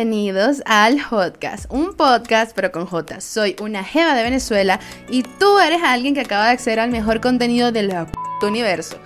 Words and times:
Bienvenidos 0.00 0.62
al 0.64 0.96
podcast, 1.10 1.66
un 1.68 1.92
podcast 1.92 2.52
pero 2.54 2.72
con 2.72 2.86
J. 2.86 3.20
Soy 3.20 3.54
una 3.60 3.84
jeva 3.84 4.14
de 4.14 4.22
Venezuela 4.22 4.80
y 5.10 5.24
tú 5.24 5.58
eres 5.58 5.82
alguien 5.82 6.14
que 6.14 6.22
acaba 6.22 6.46
de 6.46 6.52
acceder 6.52 6.80
al 6.80 6.90
mejor 6.90 7.20
contenido 7.20 7.70
del 7.70 7.92
universo. 8.40 8.96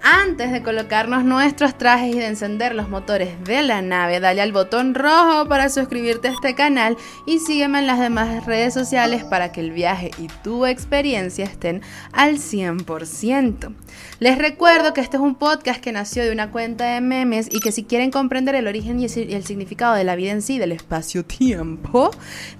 Antes 0.00 0.52
de 0.52 0.62
colocarnos 0.62 1.24
nuestros 1.24 1.76
trajes 1.76 2.14
y 2.14 2.20
de 2.20 2.26
encender 2.26 2.72
los 2.76 2.88
motores 2.88 3.42
de 3.42 3.64
la 3.64 3.82
nave, 3.82 4.20
dale 4.20 4.42
al 4.42 4.52
botón 4.52 4.94
rojo 4.94 5.48
para 5.48 5.68
suscribirte 5.70 6.28
a 6.28 6.32
este 6.32 6.54
canal 6.54 6.96
y 7.26 7.40
sígueme 7.40 7.80
en 7.80 7.88
las 7.88 7.98
demás 7.98 8.46
redes 8.46 8.74
sociales 8.74 9.24
para 9.24 9.50
que 9.50 9.60
el 9.60 9.72
viaje 9.72 10.12
y 10.18 10.28
tu 10.44 10.66
experiencia 10.66 11.46
estén 11.46 11.82
al 12.12 12.36
100%. 12.36 13.74
Les 14.20 14.36
recuerdo 14.36 14.92
que 14.92 15.00
este 15.00 15.16
es 15.16 15.22
un 15.22 15.34
podcast 15.34 15.80
que 15.80 15.92
nació 15.92 16.22
de 16.22 16.32
una 16.32 16.50
cuenta 16.50 16.84
de 16.94 17.00
memes 17.00 17.48
y 17.50 17.60
que 17.60 17.72
si 17.72 17.84
quieren 17.84 18.10
comprender 18.10 18.54
el 18.54 18.66
origen 18.66 19.00
y 19.00 19.04
el 19.06 19.44
significado 19.44 19.94
de 19.94 20.04
la 20.04 20.16
vida 20.16 20.32
en 20.32 20.42
sí, 20.42 20.58
del 20.58 20.72
espacio-tiempo, 20.72 22.10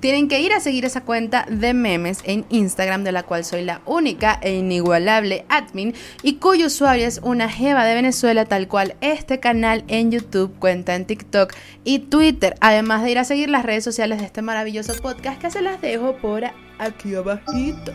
tienen 0.01 0.29
que 0.29 0.41
ir 0.41 0.55
a 0.55 0.61
seguir 0.61 0.87
esa 0.87 1.03
cuenta 1.03 1.47
de 1.51 1.75
memes 1.75 2.21
en 2.25 2.47
Instagram, 2.49 3.05
de 3.05 3.13
la 3.13 3.25
cual 3.25 3.45
soy 3.45 3.65
la 3.65 3.83
única 3.85 4.39
e 4.43 4.55
inigualable 4.55 5.45
admin 5.51 5.95
y 6.23 6.37
cuyo 6.37 6.67
usuario 6.67 7.07
es 7.07 7.21
un 7.23 7.35
una 7.35 7.49
jeva 7.49 7.85
de 7.85 7.95
Venezuela, 7.95 8.45
tal 8.45 8.69
cual 8.69 8.95
este 9.01 9.41
canal 9.41 9.83
en 9.89 10.13
YouTube, 10.13 10.55
cuenta 10.61 10.95
en 10.95 11.05
TikTok 11.05 11.53
y 11.83 11.99
Twitter, 11.99 12.55
además 12.61 13.03
de 13.03 13.11
ir 13.11 13.19
a 13.19 13.25
seguir 13.25 13.51
las 13.51 13.65
redes 13.65 13.83
sociales 13.83 14.21
de 14.21 14.27
este 14.27 14.41
maravilloso 14.41 14.95
podcast 15.03 15.41
que 15.41 15.51
se 15.51 15.61
las 15.61 15.81
dejo 15.81 16.17
por 16.19 16.45
aquí 16.79 17.15
abajito. 17.17 17.93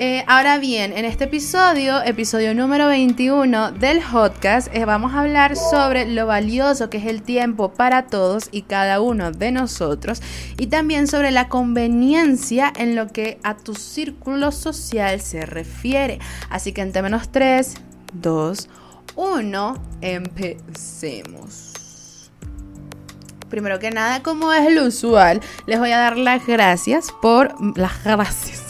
Eh, 0.00 0.24
ahora 0.26 0.58
bien, 0.58 0.92
en 0.92 1.04
este 1.04 1.24
episodio, 1.24 2.02
episodio 2.02 2.52
número 2.52 2.88
21 2.88 3.70
del 3.70 4.00
podcast, 4.00 4.66
eh, 4.74 4.84
vamos 4.84 5.14
a 5.14 5.20
hablar 5.20 5.54
sobre 5.54 6.04
lo 6.04 6.26
valioso 6.26 6.90
que 6.90 6.96
es 6.96 7.06
el 7.06 7.22
tiempo 7.22 7.72
para 7.72 8.06
todos 8.06 8.48
y 8.50 8.62
cada 8.62 9.00
uno 9.00 9.30
de 9.30 9.52
nosotros 9.52 10.20
y 10.58 10.66
también 10.66 11.06
sobre 11.06 11.30
la 11.30 11.48
conveniencia 11.48 12.72
en 12.74 12.96
lo 12.96 13.06
que 13.06 13.38
a 13.44 13.56
tu 13.56 13.76
círculo 13.76 14.50
social 14.50 15.20
se 15.20 15.46
refiere. 15.46 16.18
Así 16.50 16.72
que 16.72 16.80
en 16.80 16.90
menos 16.90 17.30
3, 17.30 17.74
2, 18.14 18.68
1, 19.14 19.82
empecemos. 20.00 21.70
Primero 23.48 23.78
que 23.78 23.92
nada, 23.92 24.24
como 24.24 24.52
es 24.52 24.74
lo 24.74 24.86
usual, 24.86 25.40
les 25.66 25.78
voy 25.78 25.92
a 25.92 25.98
dar 25.98 26.18
las 26.18 26.44
gracias 26.44 27.14
por 27.22 27.54
las 27.78 28.02
gracias. 28.02 28.63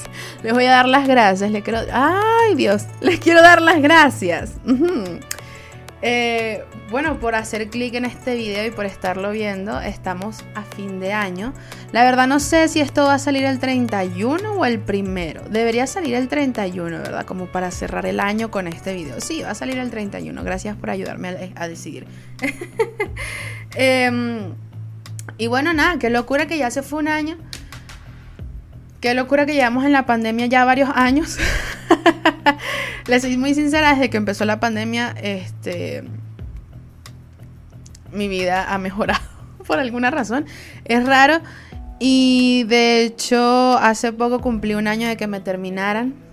Les 0.44 0.52
voy 0.52 0.66
a 0.66 0.72
dar 0.72 0.88
las 0.88 1.08
gracias. 1.08 1.50
Les 1.50 1.64
quiero. 1.64 1.80
¡Ay, 1.90 2.54
Dios! 2.54 2.84
Les 3.00 3.18
quiero 3.18 3.40
dar 3.40 3.62
las 3.62 3.80
gracias. 3.80 4.52
Eh, 6.02 6.62
bueno, 6.90 7.18
por 7.18 7.34
hacer 7.34 7.70
clic 7.70 7.94
en 7.94 8.04
este 8.04 8.34
video 8.34 8.66
y 8.66 8.70
por 8.70 8.84
estarlo 8.84 9.30
viendo, 9.30 9.80
estamos 9.80 10.44
a 10.54 10.62
fin 10.62 11.00
de 11.00 11.14
año. 11.14 11.54
La 11.92 12.04
verdad 12.04 12.26
no 12.26 12.40
sé 12.40 12.68
si 12.68 12.82
esto 12.82 13.04
va 13.04 13.14
a 13.14 13.18
salir 13.18 13.46
el 13.46 13.58
31 13.58 14.52
o 14.52 14.66
el 14.66 14.80
primero. 14.80 15.40
Debería 15.48 15.86
salir 15.86 16.14
el 16.14 16.28
31, 16.28 16.98
¿verdad? 16.98 17.24
Como 17.24 17.46
para 17.46 17.70
cerrar 17.70 18.04
el 18.04 18.20
año 18.20 18.50
con 18.50 18.66
este 18.66 18.92
video. 18.92 19.22
Sí, 19.22 19.40
va 19.40 19.52
a 19.52 19.54
salir 19.54 19.78
el 19.78 19.90
31. 19.90 20.44
Gracias 20.44 20.76
por 20.76 20.90
ayudarme 20.90 21.52
a, 21.56 21.68
decidir. 21.68 22.06
Em, 23.76 24.52
y 25.38 25.46
bueno, 25.46 25.72
nada, 25.72 25.98
qué 25.98 26.10
locura 26.10 26.46
que 26.46 26.58
ya 26.58 26.70
se 26.70 26.82
fue 26.82 26.98
un 26.98 27.08
año. 27.08 27.38
Qué 29.04 29.12
locura 29.12 29.44
que 29.44 29.52
llevamos 29.52 29.84
en 29.84 29.92
la 29.92 30.06
pandemia 30.06 30.46
ya 30.46 30.64
varios 30.64 30.88
años. 30.94 31.36
Les 33.06 33.20
soy 33.20 33.36
muy 33.36 33.52
sincera, 33.52 33.90
desde 33.90 34.08
que 34.08 34.16
empezó 34.16 34.46
la 34.46 34.60
pandemia, 34.60 35.14
este, 35.20 36.04
mi 38.10 38.28
vida 38.28 38.72
ha 38.72 38.78
mejorado 38.78 39.20
por 39.66 39.78
alguna 39.78 40.10
razón. 40.10 40.46
Es 40.86 41.04
raro. 41.04 41.42
Y 41.98 42.64
de 42.64 43.02
hecho, 43.02 43.76
hace 43.76 44.14
poco 44.14 44.40
cumplí 44.40 44.72
un 44.72 44.86
año 44.86 45.06
de 45.06 45.18
que 45.18 45.26
me 45.26 45.40
terminaran. 45.40 46.14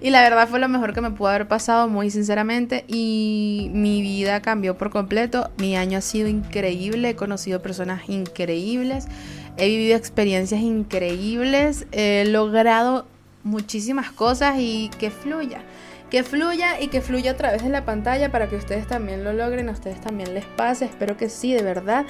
Y 0.00 0.10
la 0.10 0.20
verdad 0.20 0.46
fue 0.46 0.58
lo 0.58 0.68
mejor 0.68 0.92
que 0.92 1.00
me 1.00 1.12
pudo 1.12 1.28
haber 1.28 1.48
pasado, 1.48 1.88
muy 1.88 2.10
sinceramente. 2.10 2.84
Y 2.88 3.70
mi 3.72 4.02
vida 4.02 4.42
cambió 4.42 4.76
por 4.76 4.90
completo. 4.90 5.50
Mi 5.56 5.78
año 5.78 5.96
ha 5.96 6.02
sido 6.02 6.28
increíble. 6.28 7.08
He 7.08 7.16
conocido 7.16 7.62
personas 7.62 8.06
increíbles. 8.10 9.08
He 9.56 9.68
vivido 9.68 9.96
experiencias 9.96 10.60
increíbles. 10.60 11.86
He 11.92 12.24
logrado 12.26 13.06
muchísimas 13.44 14.10
cosas 14.10 14.56
y 14.58 14.90
que 14.98 15.10
fluya. 15.10 15.62
Que 16.10 16.22
fluya 16.22 16.80
y 16.80 16.88
que 16.88 17.00
fluya 17.00 17.32
a 17.32 17.36
través 17.36 17.62
de 17.62 17.68
la 17.68 17.84
pantalla 17.84 18.30
para 18.30 18.48
que 18.48 18.56
ustedes 18.56 18.86
también 18.86 19.24
lo 19.24 19.32
logren, 19.32 19.68
a 19.68 19.72
ustedes 19.72 20.00
también 20.00 20.34
les 20.34 20.44
pase. 20.44 20.84
Espero 20.84 21.16
que 21.16 21.28
sí, 21.28 21.52
de 21.52 21.62
verdad. 21.62 22.04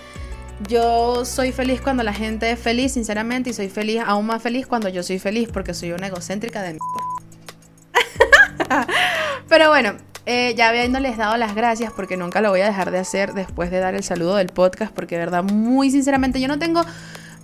Yo 0.68 1.24
soy 1.24 1.52
feliz 1.52 1.80
cuando 1.80 2.02
la 2.02 2.12
gente 2.12 2.50
es 2.50 2.58
feliz, 2.58 2.92
sinceramente, 2.92 3.50
y 3.50 3.52
soy 3.52 3.68
feliz, 3.68 4.02
aún 4.06 4.26
más 4.26 4.40
feliz 4.40 4.66
cuando 4.66 4.88
yo 4.88 5.02
soy 5.02 5.18
feliz, 5.18 5.48
porque 5.52 5.74
soy 5.74 5.92
una 5.92 6.06
egocéntrica 6.06 6.62
de 6.62 6.78
Pero 9.48 9.68
bueno, 9.68 9.94
eh, 10.26 10.54
ya 10.56 10.68
habiéndoles 10.68 11.16
dado 11.16 11.36
las 11.36 11.56
gracias, 11.56 11.92
porque 11.92 12.16
nunca 12.16 12.40
lo 12.40 12.50
voy 12.50 12.60
a 12.60 12.66
dejar 12.66 12.92
de 12.92 12.98
hacer 12.98 13.34
después 13.34 13.72
de 13.72 13.80
dar 13.80 13.96
el 13.96 14.04
saludo 14.04 14.36
del 14.36 14.48
podcast, 14.48 14.92
porque 14.92 15.16
de 15.16 15.24
verdad, 15.24 15.42
muy 15.42 15.90
sinceramente, 15.90 16.40
yo 16.40 16.46
no 16.46 16.58
tengo 16.58 16.82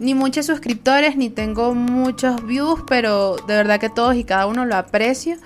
ni 0.01 0.15
muchos 0.15 0.47
suscriptores, 0.47 1.17
ni 1.17 1.29
tengo 1.29 1.75
muchos 1.75 2.45
views, 2.47 2.83
pero 2.89 3.37
de 3.37 3.55
verdad 3.55 3.79
que 3.79 3.91
todos 3.91 4.17
y 4.17 4.25
cada 4.25 4.47
uno 4.47 4.65
lo 4.65 4.75
aprecio. 4.75 5.37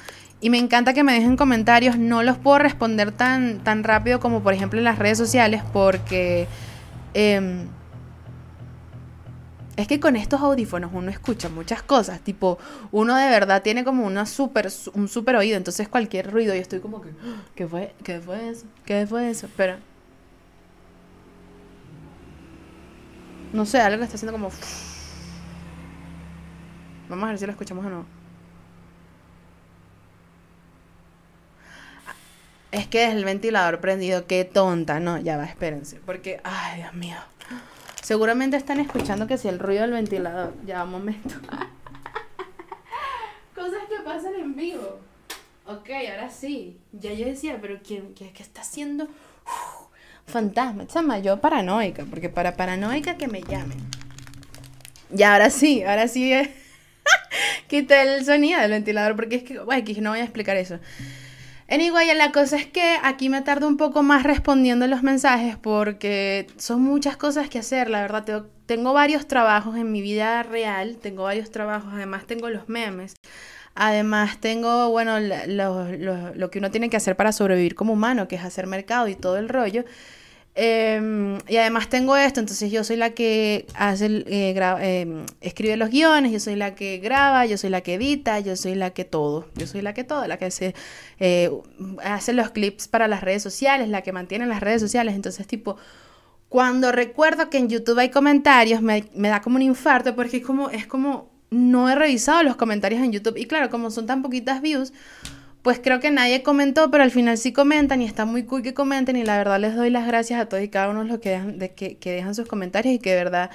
Y 0.40 0.48
me 0.48 0.58
encanta 0.58 0.94
que 0.94 1.02
me 1.02 1.12
dejen 1.12 1.36
comentarios. 1.36 1.98
No 1.98 2.22
los 2.22 2.38
puedo 2.38 2.58
responder 2.58 3.10
tan, 3.10 3.64
tan 3.64 3.82
rápido 3.82 4.20
como 4.20 4.42
por 4.42 4.54
ejemplo 4.54 4.78
en 4.78 4.84
las 4.84 4.98
redes 4.98 5.18
sociales 5.18 5.62
porque... 5.72 6.46
Em, 7.14 7.66
es 9.76 9.88
que 9.88 9.98
con 9.98 10.14
estos 10.14 10.40
audífonos 10.40 10.92
uno 10.94 11.10
escucha 11.10 11.48
muchas 11.48 11.82
cosas, 11.82 12.20
tipo, 12.20 12.58
uno 12.92 13.16
de 13.16 13.28
verdad 13.28 13.60
tiene 13.60 13.82
como 13.82 14.06
una 14.06 14.24
super, 14.24 14.68
un 14.94 15.08
super 15.08 15.34
oído, 15.34 15.56
entonces 15.56 15.88
cualquier 15.88 16.30
ruido 16.30 16.54
yo 16.54 16.60
estoy 16.60 16.78
como 16.78 17.00
que, 17.00 17.08
ah, 17.08 17.42
¿qué 17.56 17.66
fue? 17.66 17.92
¿Qué 18.04 18.20
fue 18.20 18.50
eso? 18.50 18.66
¿Qué 18.84 19.04
fue 19.04 19.30
eso? 19.30 19.48
Pero 19.56 19.74
No 23.54 23.64
sé, 23.64 23.80
algo 23.80 24.02
está 24.02 24.16
haciendo 24.16 24.32
como. 24.32 24.50
Vamos 27.08 27.24
a 27.24 27.28
ver 27.28 27.38
si 27.38 27.46
lo 27.46 27.52
escuchamos 27.52 27.86
o 27.86 27.88
no. 27.88 28.04
Es 32.72 32.88
que 32.88 33.04
es 33.04 33.14
el 33.14 33.24
ventilador 33.24 33.80
prendido, 33.80 34.26
qué 34.26 34.44
tonta. 34.44 34.98
No, 34.98 35.18
ya 35.18 35.36
va, 35.36 35.44
espérense. 35.44 36.00
Porque, 36.04 36.40
ay, 36.42 36.80
Dios 36.80 36.94
mío. 36.94 37.16
Seguramente 38.02 38.56
están 38.56 38.80
escuchando 38.80 39.28
que 39.28 39.38
si 39.38 39.46
el 39.46 39.60
ruido 39.60 39.82
del 39.82 39.92
ventilador. 39.92 40.52
Ya, 40.66 40.82
un 40.82 40.90
momento. 40.90 41.36
Cosas 43.54 43.84
que 43.88 44.02
pasan 44.04 44.34
en 44.34 44.56
vivo. 44.56 44.98
Ok, 45.64 45.90
ahora 46.10 46.28
sí. 46.28 46.80
Ya 46.90 47.12
yo 47.12 47.24
decía, 47.24 47.58
pero 47.60 47.78
¿quién, 47.86 48.14
qué 48.14 48.32
está 48.36 48.62
haciendo? 48.62 49.06
Fantasma. 50.26 50.86
Chama, 50.86 51.18
yo 51.18 51.40
paranoica, 51.40 52.04
porque 52.04 52.28
para 52.28 52.56
paranoica 52.56 53.16
que 53.16 53.28
me 53.28 53.42
llamen. 53.42 53.78
Y 55.16 55.22
ahora 55.22 55.50
sí, 55.50 55.82
ahora 55.82 56.08
sí 56.08 56.32
quité 57.68 58.02
el 58.02 58.24
sonido 58.24 58.60
del 58.60 58.70
ventilador, 58.70 59.16
porque 59.16 59.36
es 59.36 59.42
que, 59.44 59.58
bueno, 59.60 59.84
no 60.00 60.10
voy 60.10 60.20
a 60.20 60.24
explicar 60.24 60.56
eso. 60.56 60.78
Anyway, 61.68 62.14
la 62.14 62.30
cosa 62.30 62.56
es 62.56 62.66
que 62.66 62.98
aquí 63.02 63.30
me 63.30 63.40
tardo 63.40 63.66
un 63.66 63.78
poco 63.78 64.02
más 64.02 64.22
respondiendo 64.22 64.86
los 64.86 65.02
mensajes 65.02 65.56
porque 65.56 66.46
son 66.58 66.82
muchas 66.82 67.16
cosas 67.16 67.48
que 67.48 67.58
hacer, 67.58 67.88
la 67.88 68.02
verdad. 68.02 68.24
Tengo, 68.24 68.46
tengo 68.66 68.92
varios 68.92 69.26
trabajos 69.26 69.76
en 69.76 69.90
mi 69.90 70.02
vida 70.02 70.42
real, 70.42 70.98
tengo 70.98 71.22
varios 71.22 71.50
trabajos, 71.50 71.94
además 71.94 72.26
tengo 72.26 72.50
los 72.50 72.68
memes. 72.68 73.14
Además 73.74 74.38
tengo, 74.40 74.90
bueno, 74.90 75.18
lo, 75.18 76.50
que 76.50 76.58
uno 76.58 76.70
tiene 76.70 76.90
que 76.90 76.96
hacer 76.96 77.16
para 77.16 77.32
sobrevivir 77.32 77.74
como 77.74 77.94
humano, 77.94 78.28
que 78.28 78.36
es 78.36 78.44
hacer 78.44 78.66
mercado 78.68 79.08
y 79.08 79.16
todo 79.16 79.36
el 79.36 79.48
rollo. 79.48 79.84
Em, 80.56 81.38
y 81.48 81.56
además 81.56 81.88
tengo 81.88 82.16
esto, 82.16 82.38
entonces 82.38 82.70
yo 82.70 82.84
soy 82.84 82.94
la 82.94 83.10
que 83.10 83.66
hace, 83.74 84.06
eh, 84.28 84.54
em, 84.80 85.26
escribe 85.40 85.76
los 85.76 85.90
guiones, 85.90 86.30
yo 86.30 86.38
soy 86.38 86.54
la 86.54 86.76
que 86.76 86.98
graba, 86.98 87.44
yo 87.46 87.58
soy 87.58 87.70
la 87.70 87.80
que 87.80 87.94
edita, 87.94 88.38
yo 88.38 88.54
soy 88.54 88.76
la 88.76 88.90
que 88.90 89.04
todo, 89.04 89.48
yo 89.56 89.66
soy 89.66 89.82
la 89.82 89.94
que 89.94 90.04
todo, 90.04 90.24
la 90.28 90.36
que 90.36 90.44
hace, 90.44 90.74
eh, 91.18 91.50
hace 92.04 92.32
los 92.32 92.50
clips 92.50 92.86
para 92.86 93.08
las 93.08 93.22
redes 93.22 93.42
sociales, 93.42 93.88
la 93.88 94.02
que 94.02 94.12
mantiene 94.12 94.46
las 94.46 94.60
redes 94.60 94.80
sociales, 94.80 95.16
entonces 95.16 95.44
tipo, 95.48 95.76
cuando 96.48 96.92
recuerdo 96.92 97.50
que 97.50 97.58
en 97.58 97.68
YouTube 97.68 97.98
hay 97.98 98.10
comentarios, 98.10 98.80
me, 98.80 99.06
me 99.14 99.28
da 99.28 99.40
como 99.40 99.56
un 99.56 99.62
infarto 99.62 100.14
porque 100.14 100.36
es 100.36 100.46
como, 100.46 100.70
es 100.70 100.86
como 100.86 101.33
no 101.54 101.88
he 101.88 101.94
revisado 101.94 102.42
los 102.42 102.56
comentarios 102.56 103.02
en 103.02 103.12
YouTube. 103.12 103.36
Y 103.36 103.46
claro, 103.46 103.70
como 103.70 103.90
son 103.90 104.06
tan 104.06 104.22
poquitas 104.22 104.60
views, 104.60 104.92
pues 105.62 105.80
creo 105.82 106.00
que 106.00 106.10
nadie 106.10 106.42
comentó, 106.42 106.90
pero 106.90 107.04
al 107.04 107.10
final 107.10 107.38
sí 107.38 107.52
comentan 107.52 108.02
y 108.02 108.04
está 108.04 108.26
muy 108.26 108.42
cool 108.42 108.62
que 108.62 108.74
comenten. 108.74 109.16
Y 109.16 109.24
la 109.24 109.38
verdad 109.38 109.58
les 109.60 109.74
doy 109.74 109.90
las 109.90 110.06
gracias 110.06 110.40
a 110.40 110.46
todos 110.46 110.62
y 110.62 110.68
cada 110.68 110.90
uno 110.90 111.04
de 111.04 111.08
los 111.08 111.20
que 111.20 111.30
dejan, 111.30 111.58
de 111.58 111.72
que, 111.72 111.98
dejan 112.02 112.34
sus 112.34 112.46
comentarios 112.46 112.94
y 112.94 112.98
que 112.98 113.10
de 113.10 113.16
verdad 113.16 113.50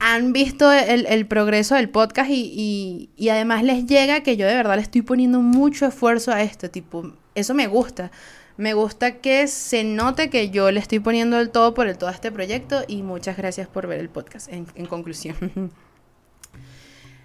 han 0.00 0.32
visto 0.32 0.72
el, 0.72 1.26
progreso 1.26 1.74
del 1.76 1.88
podcast 1.88 2.30
y, 2.30 3.10
y, 3.16 3.28
además 3.28 3.62
les 3.62 3.86
llega 3.86 4.22
que 4.22 4.36
yo 4.36 4.46
de 4.46 4.54
verdad 4.54 4.74
le 4.74 4.82
estoy 4.82 5.02
poniendo 5.02 5.40
mucho 5.40 5.86
esfuerzo 5.86 6.32
a 6.32 6.42
esto, 6.42 6.68
tipo, 6.68 7.12
eso 7.34 7.54
me 7.54 7.68
gusta. 7.68 8.10
Me 8.56 8.74
gusta 8.74 9.18
que 9.18 9.46
se 9.46 9.84
note 9.84 10.30
que 10.30 10.50
yo 10.50 10.70
le 10.70 10.80
estoy 10.80 11.00
poniendo 11.00 11.38
el 11.38 11.50
todo 11.50 11.74
por 11.74 11.88
el 11.88 11.98
todo 11.98 12.10
a 12.10 12.12
este 12.12 12.32
proyecto 12.32 12.84
y 12.86 13.02
muchas 13.02 13.36
gracias 13.36 13.68
por 13.68 13.86
ver 13.86 14.00
el 14.00 14.08
podcast 14.08 14.52
en, 14.52 14.66
en 14.76 14.86
conclusión. 14.86 15.72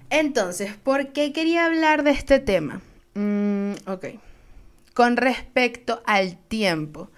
Entonces, 0.09 0.73
¿por 0.75 1.09
qué 1.09 1.33
quería 1.33 1.65
hablar 1.65 2.03
de 2.03 2.11
este 2.11 2.39
tema? 2.39 2.81
Mm, 3.13 3.73
ok. 3.85 4.05
Con 4.93 5.17
respecto 5.17 6.01
al 6.05 6.37
tiempo. 6.37 7.09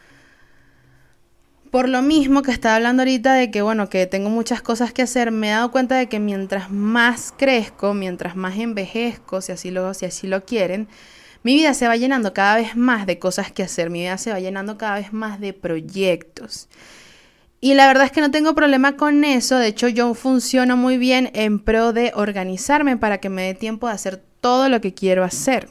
Por 1.72 1.88
lo 1.88 2.02
mismo 2.02 2.42
que 2.42 2.52
estaba 2.52 2.76
hablando 2.76 3.04
ahorita 3.04 3.34
de 3.34 3.50
que, 3.50 3.62
bueno, 3.62 3.90
que 3.90 4.06
tengo 4.06 4.30
muchas 4.30 4.62
cosas 4.62 4.92
que 4.92 5.04
hacer, 5.04 5.32
me 5.32 5.48
he 5.48 5.52
dado 5.52 5.72
cuenta 5.72 5.96
de 5.96 6.10
que 6.10 6.20
mientras 6.20 6.70
más 6.70 7.34
crezco, 7.38 7.94
mientras 7.94 8.36
más 8.36 8.58
envejezco, 8.58 9.40
si 9.40 9.54
así 9.54 9.72
lo, 9.72 9.94
si 9.94 10.06
así 10.06 10.28
lo 10.28 10.44
quieren, 10.44 10.90
mi 11.44 11.56
vida 11.56 11.74
se 11.74 11.88
va 11.88 11.96
llenando 11.96 12.34
cada 12.34 12.58
vez 12.58 12.76
más 12.76 13.06
de 13.06 13.20
cosas 13.20 13.54
que 13.54 13.64
hacer, 13.64 13.90
mi 13.90 14.02
vida 14.02 14.18
se 14.18 14.32
va 14.32 14.42
llenando 14.42 14.78
cada 14.78 14.96
vez 14.96 15.14
más 15.14 15.40
de 15.40 15.54
proyectos. 15.54 16.68
Y 17.64 17.76
la 17.76 17.86
verdad 17.86 18.06
es 18.06 18.12
que 18.12 18.22
no 18.22 18.32
tengo 18.32 18.56
problema 18.56 18.98
con 18.98 19.24
eso, 19.24 19.58
de 19.58 19.68
hecho 19.68 19.88
yo 19.88 20.16
funciono 20.16 20.76
muy 20.78 20.98
bien 20.98 21.30
en 21.36 21.60
pro 21.60 21.94
de 21.94 22.12
organizarme 22.16 22.98
para 22.98 23.20
que 23.20 23.30
me 23.30 23.44
dé 23.44 23.54
tiempo 23.54 23.88
de 23.88 23.94
hacer 23.94 24.20
todo 24.42 24.68
lo 24.68 24.82
que 24.82 24.96
quiero 24.96 25.24
hacer. 25.24 25.70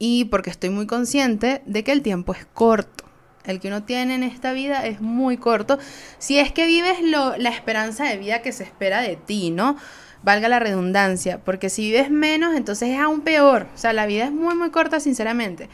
Y 0.00 0.24
porque 0.24 0.50
estoy 0.50 0.70
muy 0.70 0.88
consciente 0.88 1.62
de 1.66 1.84
que 1.84 1.92
el 1.92 2.02
tiempo 2.02 2.34
es 2.34 2.44
corto. 2.46 3.04
El 3.44 3.60
que 3.60 3.68
uno 3.68 3.84
tiene 3.84 4.16
en 4.16 4.24
esta 4.24 4.52
vida 4.52 4.84
es 4.86 5.00
muy 5.00 5.36
corto. 5.36 5.78
Si 6.18 6.38
es 6.40 6.50
que 6.50 6.66
vives 6.66 6.96
la 7.02 7.50
esperanza 7.50 8.04
de 8.04 8.16
vida 8.16 8.42
que 8.42 8.50
se 8.50 8.64
espera 8.64 9.02
de 9.02 9.14
ti, 9.14 9.50
¿no? 9.50 9.76
Valga 10.24 10.48
la 10.48 10.58
redundancia. 10.58 11.38
Porque 11.44 11.70
si 11.70 11.82
vives 11.82 12.10
menos, 12.10 12.56
entonces 12.56 12.88
es 12.88 12.98
aún 12.98 13.20
peor. 13.20 13.68
O 13.72 13.78
sea, 13.78 13.92
la 13.92 14.06
vida 14.06 14.24
es 14.24 14.32
muy, 14.32 14.56
muy 14.56 14.70
corta, 14.70 14.98
sinceramente. 14.98 15.68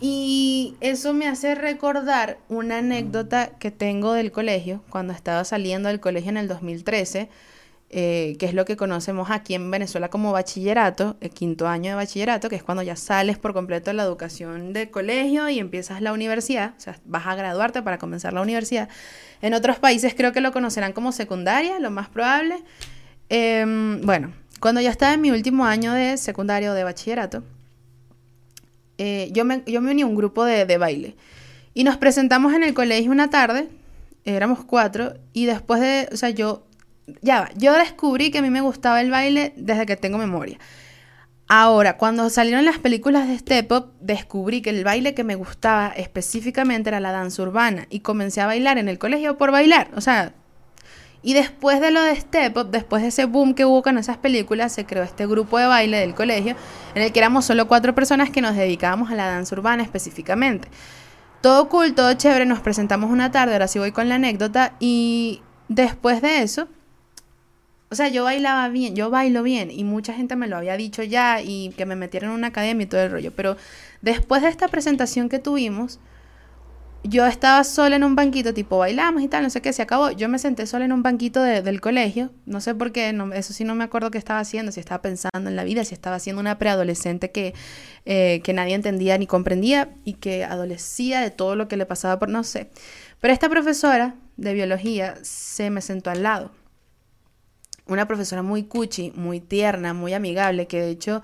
Y 0.00 0.76
eso 0.80 1.12
me 1.12 1.28
hace 1.28 1.54
recordar 1.54 2.38
una 2.48 2.78
anécdota 2.78 3.50
que 3.58 3.70
tengo 3.70 4.14
del 4.14 4.32
colegio, 4.32 4.82
cuando 4.88 5.12
estaba 5.12 5.44
saliendo 5.44 5.90
del 5.90 6.00
colegio 6.00 6.30
en 6.30 6.38
el 6.38 6.48
2013, 6.48 7.28
eh, 7.92 8.36
que 8.38 8.46
es 8.46 8.54
lo 8.54 8.64
que 8.64 8.76
conocemos 8.76 9.30
aquí 9.30 9.54
en 9.54 9.70
Venezuela 9.70 10.08
como 10.08 10.32
bachillerato, 10.32 11.16
el 11.20 11.30
quinto 11.30 11.68
año 11.68 11.90
de 11.90 11.96
bachillerato, 11.96 12.48
que 12.48 12.56
es 12.56 12.62
cuando 12.62 12.82
ya 12.82 12.96
sales 12.96 13.36
por 13.36 13.52
completo 13.52 13.90
de 13.90 13.94
la 13.94 14.04
educación 14.04 14.72
del 14.72 14.90
colegio 14.90 15.50
y 15.50 15.58
empiezas 15.58 16.00
la 16.00 16.12
universidad, 16.14 16.72
o 16.78 16.80
sea, 16.80 16.98
vas 17.04 17.26
a 17.26 17.34
graduarte 17.34 17.82
para 17.82 17.98
comenzar 17.98 18.32
la 18.32 18.40
universidad. 18.40 18.88
En 19.42 19.52
otros 19.52 19.80
países 19.80 20.14
creo 20.14 20.32
que 20.32 20.40
lo 20.40 20.52
conocerán 20.52 20.92
como 20.92 21.12
secundaria, 21.12 21.78
lo 21.78 21.90
más 21.90 22.08
probable. 22.08 22.62
Em, 23.28 24.00
bueno, 24.02 24.32
cuando 24.60 24.80
ya 24.80 24.90
estaba 24.90 25.12
en 25.12 25.20
mi 25.20 25.30
último 25.30 25.66
año 25.66 25.92
de 25.92 26.16
secundario 26.16 26.72
de 26.74 26.84
bachillerato, 26.84 27.42
eh, 29.02 29.30
yo, 29.32 29.46
me, 29.46 29.62
yo 29.66 29.80
me 29.80 29.92
uní 29.92 30.02
a 30.02 30.06
un 30.06 30.14
grupo 30.14 30.44
de, 30.44 30.66
de 30.66 30.76
baile. 30.76 31.16
Y 31.72 31.84
nos 31.84 31.96
presentamos 31.96 32.52
en 32.52 32.62
el 32.62 32.74
colegio 32.74 33.10
una 33.10 33.30
tarde, 33.30 33.68
éramos 34.26 34.62
cuatro, 34.62 35.14
y 35.32 35.46
después 35.46 35.80
de, 35.80 36.06
o 36.12 36.16
sea, 36.18 36.28
yo, 36.28 36.66
ya 37.22 37.50
yo 37.56 37.72
descubrí 37.72 38.30
que 38.30 38.38
a 38.38 38.42
mí 38.42 38.50
me 38.50 38.60
gustaba 38.60 39.00
el 39.00 39.10
baile 39.10 39.54
desde 39.56 39.86
que 39.86 39.96
tengo 39.96 40.18
memoria. 40.18 40.58
Ahora, 41.48 41.96
cuando 41.96 42.28
salieron 42.28 42.66
las 42.66 42.78
películas 42.78 43.26
de 43.26 43.38
Step 43.38 43.72
Up, 43.72 43.92
descubrí 44.00 44.60
que 44.60 44.68
el 44.68 44.84
baile 44.84 45.14
que 45.14 45.24
me 45.24 45.34
gustaba 45.34 45.88
específicamente 45.88 46.90
era 46.90 47.00
la 47.00 47.10
danza 47.10 47.42
urbana 47.42 47.86
y 47.88 48.00
comencé 48.00 48.42
a 48.42 48.46
bailar 48.46 48.76
en 48.76 48.90
el 48.90 48.98
colegio 48.98 49.38
por 49.38 49.50
bailar. 49.50 49.90
O 49.96 50.02
sea, 50.02 50.34
y 51.22 51.34
después 51.34 51.80
de 51.80 51.90
lo 51.90 52.02
de 52.02 52.16
Step 52.16 52.56
Up, 52.56 52.70
después 52.70 53.02
de 53.02 53.08
ese 53.08 53.26
boom 53.26 53.54
que 53.54 53.64
hubo 53.64 53.82
con 53.82 53.98
esas 53.98 54.16
películas, 54.16 54.72
se 54.72 54.86
creó 54.86 55.02
este 55.02 55.26
grupo 55.26 55.58
de 55.58 55.66
baile 55.66 55.98
del 55.98 56.14
colegio, 56.14 56.56
en 56.94 57.02
el 57.02 57.12
que 57.12 57.18
éramos 57.18 57.44
solo 57.44 57.68
cuatro 57.68 57.94
personas 57.94 58.30
que 58.30 58.40
nos 58.40 58.56
dedicábamos 58.56 59.10
a 59.10 59.14
la 59.14 59.26
danza 59.26 59.54
urbana 59.54 59.82
específicamente. 59.82 60.68
Todo 61.42 61.68
cool, 61.68 61.94
todo 61.94 62.12
chévere, 62.14 62.46
nos 62.46 62.60
presentamos 62.60 63.10
una 63.10 63.30
tarde, 63.30 63.52
ahora 63.52 63.68
sí 63.68 63.78
voy 63.78 63.92
con 63.92 64.08
la 64.08 64.14
anécdota, 64.16 64.74
y 64.80 65.42
después 65.68 66.22
de 66.22 66.42
eso, 66.42 66.68
o 67.90 67.94
sea, 67.94 68.08
yo 68.08 68.24
bailaba 68.24 68.68
bien, 68.68 68.94
yo 68.94 69.10
bailo 69.10 69.42
bien, 69.42 69.70
y 69.70 69.84
mucha 69.84 70.14
gente 70.14 70.36
me 70.36 70.46
lo 70.46 70.56
había 70.56 70.76
dicho 70.76 71.02
ya, 71.02 71.42
y 71.42 71.70
que 71.76 71.86
me 71.86 71.96
metieran 71.96 72.30
en 72.30 72.36
una 72.36 72.46
academia 72.48 72.84
y 72.84 72.86
todo 72.86 73.02
el 73.02 73.10
rollo, 73.10 73.32
pero 73.34 73.56
después 74.00 74.42
de 74.42 74.48
esta 74.48 74.68
presentación 74.68 75.28
que 75.28 75.38
tuvimos, 75.38 75.98
yo 77.02 77.26
estaba 77.26 77.64
sola 77.64 77.96
en 77.96 78.04
un 78.04 78.14
banquito, 78.14 78.52
tipo 78.52 78.78
bailamos 78.78 79.22
y 79.22 79.28
tal, 79.28 79.42
no 79.42 79.50
sé 79.50 79.62
qué, 79.62 79.72
se 79.72 79.82
acabó. 79.82 80.10
Yo 80.10 80.28
me 80.28 80.38
senté 80.38 80.66
sola 80.66 80.84
en 80.84 80.92
un 80.92 81.02
banquito 81.02 81.42
del 81.42 81.80
colegio, 81.80 82.30
no 82.44 82.60
sé 82.60 82.74
por 82.74 82.92
qué, 82.92 83.12
no, 83.12 83.32
eso 83.32 83.52
sí 83.52 83.64
no 83.64 83.74
me 83.74 83.84
acuerdo 83.84 84.10
qué 84.10 84.18
estaba 84.18 84.40
haciendo, 84.40 84.70
si 84.70 84.80
estaba 84.80 85.00
pensando 85.00 85.48
en 85.48 85.56
la 85.56 85.64
vida, 85.64 85.84
si 85.84 85.94
estaba 85.94 86.18
siendo 86.18 86.40
una 86.40 86.58
preadolescente 86.58 87.30
que, 87.30 87.54
eh, 88.04 88.42
que 88.44 88.52
nadie 88.52 88.74
entendía 88.74 89.16
ni 89.16 89.26
comprendía 89.26 89.88
y 90.04 90.14
que 90.14 90.44
adolecía 90.44 91.20
de 91.20 91.30
todo 91.30 91.56
lo 91.56 91.68
que 91.68 91.76
le 91.76 91.86
pasaba 91.86 92.18
por, 92.18 92.28
no 92.28 92.44
sé. 92.44 92.70
Pero 93.20 93.32
esta 93.32 93.48
profesora 93.48 94.16
de 94.36 94.52
biología 94.52 95.16
se 95.22 95.70
me 95.70 95.80
sentó 95.80 96.10
al 96.10 96.22
lado. 96.22 96.52
Una 97.86 98.06
profesora 98.06 98.42
muy 98.42 98.64
cuchi, 98.64 99.10
muy 99.16 99.40
tierna, 99.40 99.94
muy 99.94 100.12
amigable, 100.12 100.66
que 100.66 100.80
de 100.80 100.90
hecho 100.90 101.22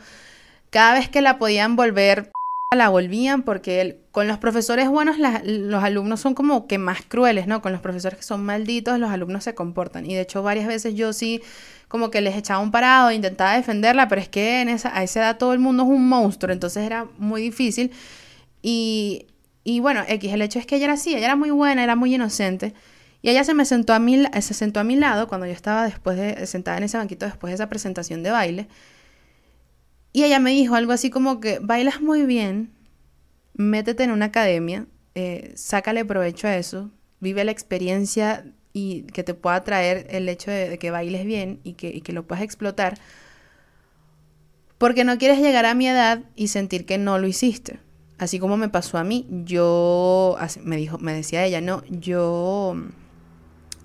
cada 0.71 0.95
vez 0.95 1.09
que 1.09 1.21
la 1.21 1.39
podían 1.39 1.77
volver 1.77 2.33
la 2.75 2.89
volvían 2.89 3.43
porque 3.43 4.01
con 4.11 4.27
los 4.27 4.39
profesores 4.39 4.89
buenos 4.89 5.19
los 5.19 5.85
alumnos 5.85 6.19
son 6.21 6.35
como 6.35 6.67
que 6.67 6.79
más 6.79 7.03
crueles, 7.07 7.47
¿no? 7.47 7.63
Con 7.63 7.71
los 7.71 7.81
profesores 7.81 8.19
que 8.19 8.25
son 8.25 8.45
malditos 8.45 8.99
los 8.99 9.11
alumnos 9.11 9.45
se 9.45 9.55
comportan. 9.55 10.05
Y 10.05 10.15
de 10.15 10.23
hecho 10.23 10.43
varias 10.43 10.67
veces 10.67 10.95
yo 10.95 11.13
sí 11.13 11.43
como 11.87 12.11
que 12.11 12.21
les 12.21 12.37
echaba 12.37 12.59
un 12.59 12.73
parado, 12.73 13.13
intentaba 13.13 13.55
defenderla, 13.55 14.09
pero 14.09 14.21
es 14.21 14.29
que 14.29 14.63
en 14.63 14.69
esa, 14.69 14.97
a 14.99 15.05
esa 15.05 15.21
edad 15.21 15.39
todo 15.39 15.53
el 15.53 15.61
mundo 15.61 15.85
es 15.85 15.89
un 15.89 16.09
monstruo, 16.09 16.53
entonces 16.53 16.83
era 16.85 17.07
muy 17.19 17.41
difícil. 17.41 17.93
Y, 18.63 19.27
y 19.63 19.79
bueno, 19.79 20.03
X, 20.09 20.33
el 20.33 20.43
hecho 20.43 20.59
es 20.59 20.67
que 20.67 20.77
ella 20.77 20.87
era 20.87 20.95
así, 20.95 21.15
ella 21.15 21.27
era 21.27 21.37
muy 21.37 21.51
buena, 21.51 21.85
era 21.85 21.95
muy 21.95 22.13
inocente. 22.15 22.75
Y 23.23 23.31
ella 23.31 23.45
se 23.45 23.55
me 23.55 23.65
sentó 23.65 23.95
a 23.95 24.01
mi, 24.01 24.25
se 24.41 24.55
sentó 24.55 24.81
a 24.81 24.85
mi 24.85 24.97
lado 24.97 25.29
cuando 25.29 25.47
yo 25.47 25.53
estaba 25.53 25.85
después 25.85 26.17
de, 26.17 26.47
sentada 26.47 26.79
en 26.79 26.85
ese 26.85 26.99
banquito 26.99 27.27
después 27.27 27.53
de 27.53 27.55
esa 27.55 27.69
presentación 27.69 28.25
de 28.25 28.31
baile. 28.33 28.69
Y 30.17 30.25
ella 30.25 30.39
me 30.39 30.53
dijo 30.53 30.75
algo 30.75 30.93
así 30.93 31.11
como 31.11 31.41
que 31.41 31.59
bailas 31.59 32.01
muy 32.01 32.25
bien, 32.25 32.73
métete 33.53 34.03
en 34.03 34.13
una 34.13 34.25
academia, 34.25 34.87
eh, 35.15 35.53
sácale 35.57 36.07
provecho 36.07 36.47
a 36.47 36.57
eso, 36.57 36.91
vive 37.21 37.45
la 37.45 37.53
experiencia 37.53 38.47
y 38.73 39.03
que 39.03 39.25
te 39.25 39.35
pueda 39.35 39.63
traer 39.63 40.07
el 40.09 40.27
hecho 40.31 40.51
de, 40.51 40.79
que 40.79 40.91
bailes 40.91 41.27
bien 41.27 41.61
y 41.65 41.75
que, 41.75 42.13
lo 42.15 42.27
puedas 42.27 42.43
explotar, 42.43 42.99
porque 44.79 45.05
no 45.05 45.19
quieres 45.19 45.39
llegar 45.39 45.67
a 45.67 45.75
mi 45.75 45.87
edad 45.87 46.23
y 46.35 46.49
sentir 46.49 46.87
que 46.87 46.97
no 46.97 47.19
lo 47.19 47.27
hiciste. 47.27 47.79
Así 48.17 48.39
como 48.39 48.57
me 48.57 48.71
pasó 48.71 48.97
a 48.97 49.05
mí, 49.05 49.27
yo, 49.45 50.39
me 50.63 50.79
dijo, 50.79 50.97
me 50.97 51.13
decía 51.13 51.45
ella, 51.45 51.61
no, 51.61 51.83
yo, 51.91 52.75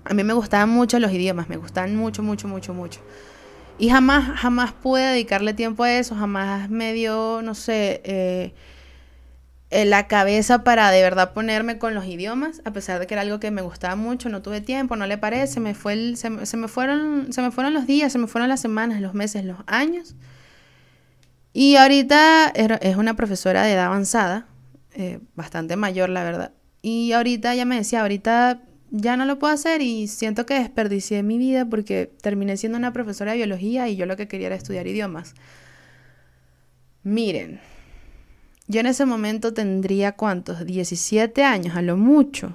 a 0.04 0.14
mí 0.14 0.24
me 0.24 0.32
gustaban 0.32 0.70
mucho 0.70 0.98
los 0.98 1.12
idiomas, 1.12 1.50
me 1.50 1.58
gustaban 1.58 1.94
mucho, 1.94 2.22
mucho, 2.22 2.48
mucho, 2.48 2.72
mucho. 2.72 3.02
Y 3.78 3.88
jamás, 3.88 4.38
jamás 4.38 4.72
pude 4.72 5.02
dedicarle 5.02 5.54
tiempo 5.54 5.84
a 5.84 5.92
eso, 5.92 6.14
jamás 6.14 6.70
me 6.70 6.92
dio, 6.92 7.40
no 7.42 7.54
sé, 7.54 8.00
eh, 8.04 8.54
eh, 9.70 9.86
la 9.86 10.06
cabeza 10.06 10.64
para 10.64 10.90
de 10.90 11.00
verdad 11.00 11.32
ponerme 11.32 11.78
con 11.78 11.94
los 11.94 12.04
idiomas, 12.04 12.60
a 12.66 12.72
pesar 12.72 13.00
de 13.00 13.06
que 13.06 13.14
era 13.14 13.22
algo 13.22 13.40
que 13.40 13.50
me 13.50 13.62
gustaba 13.62 13.96
mucho, 13.96 14.28
no 14.28 14.42
tuve 14.42 14.60
tiempo, 14.60 14.96
no 14.96 15.06
le 15.06 15.16
parece, 15.16 15.60
me 15.60 15.74
fue 15.74 15.94
el, 15.94 16.18
se, 16.18 16.28
me 16.28 16.68
fueron, 16.68 17.32
se 17.32 17.40
me 17.40 17.50
fueron 17.50 17.72
los 17.72 17.86
días, 17.86 18.12
se 18.12 18.18
me 18.18 18.26
fueron 18.26 18.50
las 18.50 18.60
semanas, 18.60 19.00
los 19.00 19.14
meses, 19.14 19.44
los 19.46 19.56
años. 19.66 20.14
Y 21.54 21.76
ahorita 21.76 22.48
es 22.48 22.96
una 22.96 23.14
profesora 23.14 23.62
de 23.62 23.72
edad 23.72 23.86
avanzada, 23.86 24.46
eh, 24.94 25.20
bastante 25.34 25.76
mayor, 25.76 26.10
la 26.10 26.22
verdad. 26.22 26.52
Y 26.82 27.12
ahorita 27.12 27.54
ya 27.54 27.64
me 27.64 27.76
decía, 27.76 28.02
ahorita 28.02 28.60
ya 28.92 29.16
no 29.16 29.24
lo 29.24 29.38
puedo 29.38 29.54
hacer 29.54 29.80
y 29.80 30.06
siento 30.06 30.44
que 30.44 30.54
desperdicié 30.54 31.22
mi 31.22 31.38
vida 31.38 31.64
porque 31.64 32.12
terminé 32.20 32.58
siendo 32.58 32.76
una 32.76 32.92
profesora 32.92 33.32
de 33.32 33.38
biología 33.38 33.88
y 33.88 33.96
yo 33.96 34.04
lo 34.04 34.16
que 34.16 34.28
quería 34.28 34.48
era 34.48 34.56
estudiar 34.56 34.86
idiomas. 34.86 35.34
Miren, 37.02 37.58
yo 38.68 38.80
en 38.80 38.86
ese 38.86 39.06
momento 39.06 39.54
tendría 39.54 40.12
cuántos, 40.12 40.66
17 40.66 41.42
años 41.42 41.74
a 41.74 41.80
lo 41.80 41.96
mucho. 41.96 42.54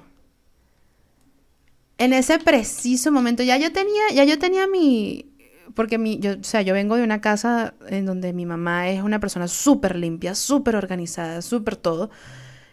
En 1.98 2.12
ese 2.12 2.38
preciso 2.38 3.10
momento 3.10 3.42
ya 3.42 3.56
yo 3.58 3.72
tenía, 3.72 4.10
ya 4.14 4.22
yo 4.22 4.38
tenía 4.38 4.68
mi, 4.68 5.32
porque 5.74 5.98
mi, 5.98 6.20
yo, 6.20 6.34
o 6.40 6.44
sea, 6.44 6.62
yo 6.62 6.72
vengo 6.72 6.94
de 6.94 7.02
una 7.02 7.20
casa 7.20 7.74
en 7.88 8.06
donde 8.06 8.32
mi 8.32 8.46
mamá 8.46 8.88
es 8.88 9.02
una 9.02 9.18
persona 9.18 9.48
súper 9.48 9.96
limpia, 9.96 10.36
súper 10.36 10.76
organizada, 10.76 11.42
súper 11.42 11.74
todo. 11.74 12.10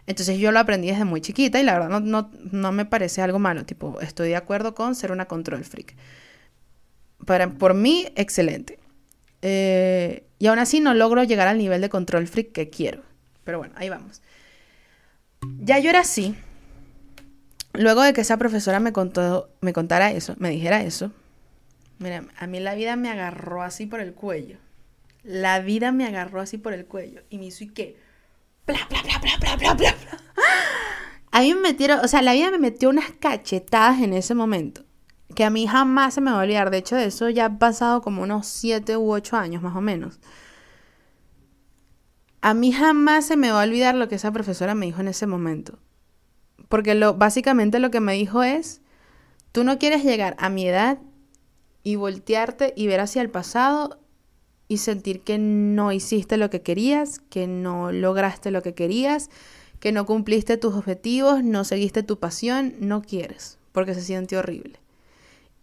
Entonces 0.08 0.38
yo 0.38 0.52
lo 0.52 0.60
aprendí 0.60 0.88
desde 0.88 1.06
muy 1.06 1.22
chiquita 1.22 1.60
y 1.60 1.64
la 1.64 1.74
verdad 1.80 2.00
no, 2.00 2.30
no, 2.52 2.72
me 2.72 2.86
parece 2.86 3.22
algo 3.22 3.40
malo. 3.40 3.66
Tipo, 3.66 4.00
estoy 4.02 4.30
de 4.30 4.36
acuerdo 4.36 4.76
con 4.76 4.96
ser 4.96 5.12
una 5.12 5.26
control 5.26 5.64
freak. 5.64 5.96
Para, 7.26 7.50
por 7.50 7.74
mí, 7.74 8.08
excelente. 8.16 8.78
Eh, 9.42 10.24
y 10.38 10.48
aún 10.48 10.60
así 10.60 10.80
no 10.80 10.94
logro 10.94 11.24
llegar 11.24 11.48
al 11.48 11.58
nivel 11.58 11.82
de 11.82 11.90
control 11.90 12.28
freak 12.28 12.52
que 12.52 12.70
quiero. 12.70 13.02
Pero 13.44 13.58
bueno, 13.58 13.74
ahí 13.78 13.90
vamos. 13.90 14.22
Ya 15.60 15.80
yo 15.80 15.90
era 15.90 16.02
así. 16.02 16.36
Luego 17.74 18.04
de 18.04 18.14
que 18.14 18.22
esa 18.22 18.38
profesora 18.38 18.80
me, 18.80 18.94
contó, 18.94 19.50
me 19.62 19.74
contara 19.74 20.12
eso, 20.12 20.36
me 20.38 20.50
dijera 20.50 20.82
eso, 20.84 21.12
mira, 22.00 22.24
a 22.38 22.48
mí 22.48 22.62
la 22.62 22.74
vida 22.74 22.96
me 22.96 23.10
agarró 23.10 23.64
así 23.64 23.86
por 23.86 24.00
el 24.00 24.14
cuello. 24.14 24.58
La 25.24 25.60
vida 25.60 25.92
me 25.92 26.06
agarró 26.06 26.40
así 26.40 26.58
por 26.58 26.72
el 26.72 26.86
cuello 26.86 27.24
y 27.30 27.38
me 27.38 27.48
hizo 27.48 27.66
y 27.66 27.70
qué 27.70 27.98
bla, 28.66 28.80
bla, 28.90 29.02
bla, 29.02 29.20
bla, 29.20 29.38
bla, 29.38 29.56
bla, 29.56 29.74
bla. 29.74 29.96
A 31.32 31.42
mí 31.42 31.54
me 31.54 31.62
metieron, 31.62 32.00
o 32.00 32.08
sea, 32.08 32.22
la 32.22 32.34
vida 32.34 32.52
me 32.52 32.60
metió 32.60 32.90
unas 32.90 33.12
cachetadas 33.12 34.02
en 34.02 34.14
ese 34.14 34.36
momento 34.36 34.86
que 35.36 35.44
a 35.44 35.50
mí 35.50 35.68
jamás 35.68 36.14
se 36.16 36.22
me 36.22 36.32
va 36.32 36.40
a 36.40 36.44
olvidar. 36.44 36.72
De 36.72 36.78
hecho, 36.78 36.96
de 36.96 37.06
eso 37.06 37.30
ya 37.30 37.46
ha 37.46 37.60
pasado 37.60 38.02
como 38.02 38.24
unos 38.24 38.48
7 38.48 38.98
u 38.98 39.12
8 39.12 39.38
años 39.38 39.62
más 39.62 39.76
o 39.76 39.82
menos. 39.82 40.20
A 42.42 42.54
mí 42.54 42.72
jamás 42.72 43.26
se 43.26 43.38
me 43.38 43.52
va 43.52 43.62
a 43.62 43.66
olvidar 43.66 43.96
lo 43.96 44.08
que 44.08 44.16
esa 44.16 44.32
profesora 44.32 44.76
me 44.76 44.86
dijo 44.86 45.02
en 45.02 45.08
ese 45.08 45.28
momento. 45.28 45.80
Porque 46.70 46.96
lo, 46.96 47.16
básicamente 47.16 47.80
lo 47.80 47.92
que 47.92 48.00
me 48.00 48.14
dijo 48.14 48.44
es, 48.44 48.82
tú 49.52 49.64
no 49.64 49.78
quieres 49.78 50.04
llegar 50.04 50.36
a 50.40 50.50
mi 50.50 50.68
edad 50.68 51.00
y 51.84 51.96
voltearte 51.96 52.74
y 52.76 52.88
ver 52.88 53.00
hacia 53.00 53.22
el 53.22 53.30
pasado 53.30 54.00
y 54.68 54.78
sentir 54.78 55.22
que 55.22 55.38
no 55.38 55.92
hiciste 55.92 56.38
lo 56.38 56.50
que 56.50 56.62
querías, 56.62 57.20
que 57.30 57.48
no 57.48 57.92
lograste 57.92 58.52
lo 58.52 58.62
que 58.62 58.74
querías, 58.74 59.30
que 59.80 59.92
no 59.92 60.06
cumpliste 60.06 60.58
tus 60.58 60.74
objetivos, 60.74 61.44
no 61.44 61.64
seguiste 61.64 62.04
tu 62.04 62.18
pasión, 62.20 62.74
no 62.80 63.02
quieres, 63.02 63.60
porque 63.72 63.94
se 63.94 64.02
siente 64.02 64.38
horrible. 64.38 64.80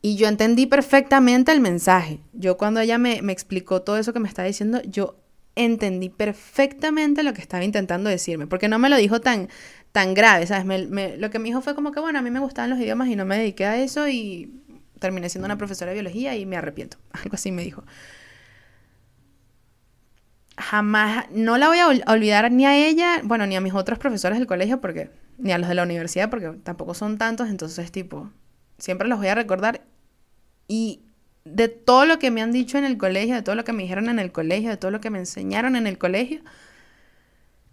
Y 0.01 0.17
yo 0.17 0.29
entendí 0.29 0.67
perfectamente 0.67 1.53
el 1.53 1.61
mensaje. 1.61 2.21
Yo 2.33 2.57
cuando 2.57 2.81
ella 2.81 2.99
me, 2.99 3.19
explicó 3.33 3.83
todo 3.83 3.99
eso 3.99 4.13
que 4.13 4.21
me 4.21 4.29
estaba 4.29 4.47
diciendo, 4.47 4.83
yo 4.83 5.17
entendí 5.55 6.09
perfectamente 6.09 7.23
lo 7.23 7.35
que 7.35 7.41
estaba 7.41 7.63
intentando 7.63 8.11
decirme, 8.11 8.47
porque 8.47 8.69
no 8.69 8.79
me 8.79 8.89
lo 8.89 8.97
dijo 8.97 9.21
tan, 9.21 9.49
tan 9.93 10.15
grave, 10.15 10.47
¿sabes? 10.47 10.89
lo 10.89 11.31
que 11.31 11.39
me 11.39 11.49
dijo 11.49 11.61
fue 11.61 11.75
como 11.75 11.93
que, 11.93 12.01
bueno, 12.01 12.19
a 12.19 12.23
mí 12.23 12.31
me 12.31 12.41
gustaban 12.41 12.71
los 12.71 12.79
idiomas 12.81 13.09
y 13.09 13.17
no 13.17 13.25
me 13.25 13.39
dediqué 13.39 13.67
a 13.67 13.77
eso 13.81 14.09
y 14.09 14.51
terminé 14.99 15.29
siendo 15.29 15.47
una 15.47 15.59
profesora 15.59 15.91
de 15.91 15.95
biología 15.95 16.37
y 16.37 16.47
me 16.47 16.57
arrepiento. 16.57 16.97
Algo 17.13 17.35
así 17.35 17.53
me 17.53 17.63
dijo. 17.63 17.85
Jamás, 20.63 21.27
no 21.31 21.59
la 21.59 21.69
voy 21.69 21.79
a 21.79 21.89
olvidar 21.89 22.51
ni 22.51 22.65
a 22.65 22.77
ella, 22.77 23.21
bueno, 23.25 23.47
ni 23.47 23.57
a 23.57 23.61
mis 23.61 23.75
otros 23.75 23.99
profesores 23.99 24.39
del 24.39 24.47
colegio, 24.47 24.81
porque, 24.81 25.11
ni 25.39 25.53
a 25.53 25.59
los 25.59 25.69
de 25.69 25.75
la 25.75 25.83
universidad, 25.83 26.31
porque 26.31 26.49
tampoco 26.63 26.95
son 26.95 27.19
tantos, 27.19 27.49
entonces, 27.49 27.93
tipo, 27.93 28.31
siempre 28.79 29.09
los 29.09 29.19
voy 29.19 29.29
a 29.29 29.35
recordar 29.35 29.83
y 30.69 31.03
de 31.45 31.69
todo 31.69 32.07
lo 32.07 32.19
que 32.19 32.31
me 32.31 32.41
han 32.41 32.53
dicho 32.53 32.79
en 32.79 32.85
el 32.85 32.97
colegio, 32.97 33.35
de 33.35 33.43
todo 33.43 33.55
lo 33.55 33.65
que 33.65 33.73
me 33.73 33.83
dijeron 33.83 34.09
en 34.09 34.19
el 34.19 34.33
colegio, 34.33 34.71
de 34.71 34.77
todo 34.77 34.91
lo 34.91 35.01
que 35.01 35.11
me 35.11 35.19
enseñaron 35.19 35.77
en 35.77 35.87
el 35.87 35.99
colegio, 35.99 36.41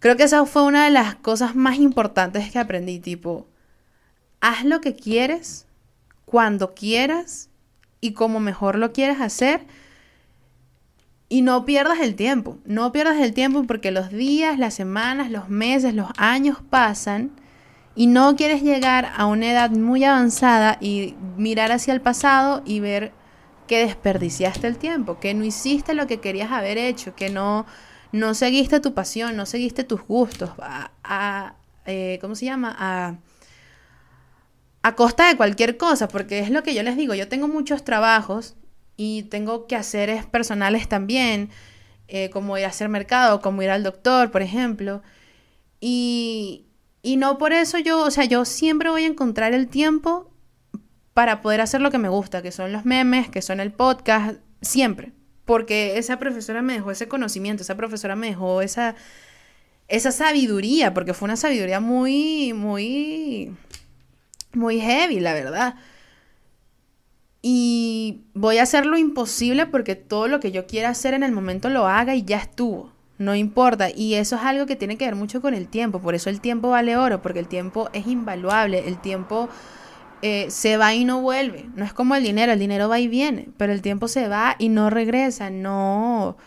creo 0.00 0.16
que 0.16 0.24
esa 0.24 0.44
fue 0.44 0.64
una 0.64 0.84
de 0.84 0.90
las 0.90 1.14
cosas 1.14 1.54
más 1.54 1.78
importantes 1.78 2.50
que 2.50 2.58
aprendí, 2.58 2.98
tipo, 2.98 3.48
haz 4.40 4.64
lo 4.64 4.80
que 4.80 4.96
quieres, 4.96 5.66
cuando 6.24 6.74
quieras 6.74 7.50
y 8.00 8.12
como 8.12 8.40
mejor 8.40 8.76
lo 8.78 8.92
quieras 8.92 9.20
hacer. 9.20 9.66
Y 11.32 11.42
no 11.42 11.64
pierdas 11.64 12.00
el 12.00 12.16
tiempo, 12.16 12.58
no 12.64 12.90
pierdas 12.90 13.20
el 13.20 13.32
tiempo 13.32 13.62
porque 13.62 13.92
los 13.92 14.10
días, 14.10 14.58
las 14.58 14.74
semanas, 14.74 15.30
los 15.30 15.48
meses, 15.48 15.94
los 15.94 16.08
años 16.18 16.58
pasan 16.68 17.30
y 17.94 18.08
no 18.08 18.34
quieres 18.34 18.62
llegar 18.62 19.12
a 19.16 19.26
una 19.26 19.52
edad 19.52 19.70
muy 19.70 20.02
avanzada 20.02 20.76
y 20.80 21.14
mirar 21.36 21.70
hacia 21.70 21.94
el 21.94 22.00
pasado 22.00 22.62
y 22.66 22.80
ver 22.80 23.12
que 23.68 23.86
desperdiciaste 23.86 24.66
el 24.66 24.76
tiempo, 24.76 25.20
que 25.20 25.32
no 25.32 25.44
hiciste 25.44 25.94
lo 25.94 26.08
que 26.08 26.18
querías 26.18 26.50
haber 26.50 26.78
hecho, 26.78 27.14
que 27.14 27.30
no, 27.30 27.64
no 28.10 28.34
seguiste 28.34 28.80
tu 28.80 28.94
pasión, 28.94 29.36
no 29.36 29.46
seguiste 29.46 29.84
tus 29.84 30.02
gustos, 30.02 30.50
a, 30.58 31.54
eh, 31.86 32.18
¿cómo 32.20 32.34
se 32.34 32.46
llama? 32.46 32.74
A, 32.76 33.14
a 34.82 34.94
costa 34.96 35.28
de 35.28 35.36
cualquier 35.36 35.76
cosa, 35.76 36.08
porque 36.08 36.40
es 36.40 36.50
lo 36.50 36.64
que 36.64 36.74
yo 36.74 36.82
les 36.82 36.96
digo, 36.96 37.14
yo 37.14 37.28
tengo 37.28 37.46
muchos 37.46 37.84
trabajos 37.84 38.56
y 39.02 39.22
tengo 39.22 39.66
que 39.66 39.76
hacer 39.76 40.26
personales 40.26 40.86
también, 40.86 41.48
eh, 42.06 42.28
como 42.28 42.58
ir 42.58 42.66
a 42.66 42.68
hacer 42.68 42.90
mercado, 42.90 43.40
como 43.40 43.62
ir 43.62 43.70
al 43.70 43.82
doctor, 43.82 44.30
por 44.30 44.42
ejemplo, 44.42 45.00
y, 45.80 46.66
y 47.00 47.16
no 47.16 47.38
por 47.38 47.54
eso 47.54 47.78
yo, 47.78 48.04
o 48.04 48.10
sea, 48.10 48.26
yo 48.26 48.44
siempre 48.44 48.90
voy 48.90 49.04
a 49.04 49.06
encontrar 49.06 49.54
el 49.54 49.68
tiempo 49.68 50.30
para 51.14 51.40
poder 51.40 51.62
hacer 51.62 51.80
lo 51.80 51.90
que 51.90 51.96
me 51.96 52.10
gusta, 52.10 52.42
que 52.42 52.52
son 52.52 52.72
los 52.72 52.84
memes, 52.84 53.30
que 53.30 53.40
son 53.40 53.58
el 53.58 53.72
podcast, 53.72 54.38
siempre. 54.60 55.12
Porque 55.46 55.96
esa 55.96 56.18
profesora 56.18 56.60
me 56.60 56.74
dejó 56.74 56.90
ese 56.90 57.08
conocimiento, 57.08 57.62
esa 57.62 57.78
profesora 57.78 58.16
me 58.16 58.26
dejó 58.26 58.60
esa, 58.60 58.96
esa 59.88 60.12
sabiduría, 60.12 60.92
porque 60.92 61.14
fue 61.14 61.24
una 61.24 61.38
sabiduría 61.38 61.80
muy, 61.80 62.52
muy, 62.52 63.56
muy 64.52 64.78
heavy, 64.78 65.20
la 65.20 65.32
verdad. 65.32 65.76
Y 67.42 68.22
voy 68.34 68.58
a 68.58 68.64
hacer 68.64 68.86
lo 68.86 68.98
imposible 68.98 69.66
porque 69.66 69.96
todo 69.96 70.28
lo 70.28 70.40
que 70.40 70.52
yo 70.52 70.66
quiera 70.66 70.90
hacer 70.90 71.14
en 71.14 71.22
el 71.22 71.32
momento 71.32 71.70
lo 71.70 71.86
haga 71.86 72.14
y 72.14 72.22
ya 72.22 72.38
estuvo 72.38 72.92
no 73.20 73.34
importa. 73.34 73.90
Y 73.94 74.14
eso 74.14 74.36
es 74.36 74.42
algo 74.42 74.66
que 74.66 74.76
tiene 74.76 74.96
que 74.96 75.04
ver 75.04 75.14
mucho 75.14 75.42
con 75.42 75.52
el 75.54 75.68
tiempo. 75.68 76.00
Por 76.00 76.14
eso 76.14 76.30
el 76.30 76.40
tiempo 76.40 76.70
vale 76.70 76.96
oro, 76.96 77.20
porque 77.20 77.38
el 77.38 77.48
tiempo 77.48 77.90
es 77.92 78.06
invaluable. 78.06 78.88
El 78.88 78.98
tiempo 78.98 79.50
eh, 80.22 80.46
se 80.48 80.78
va 80.78 80.94
y 80.94 81.04
no 81.04 81.20
vuelve. 81.20 81.66
No 81.76 81.84
es 81.84 81.92
como 81.92 82.14
el 82.14 82.24
dinero, 82.24 82.52
el 82.52 82.58
dinero 82.58 82.88
va 82.88 82.98
y 82.98 83.08
viene, 83.08 83.50
pero 83.58 83.74
el 83.74 83.82
tiempo 83.82 84.08
se 84.08 84.26
va 84.26 84.56
y 84.58 84.70
no 84.70 84.88
regresa. 84.88 85.50
No. 85.50 86.38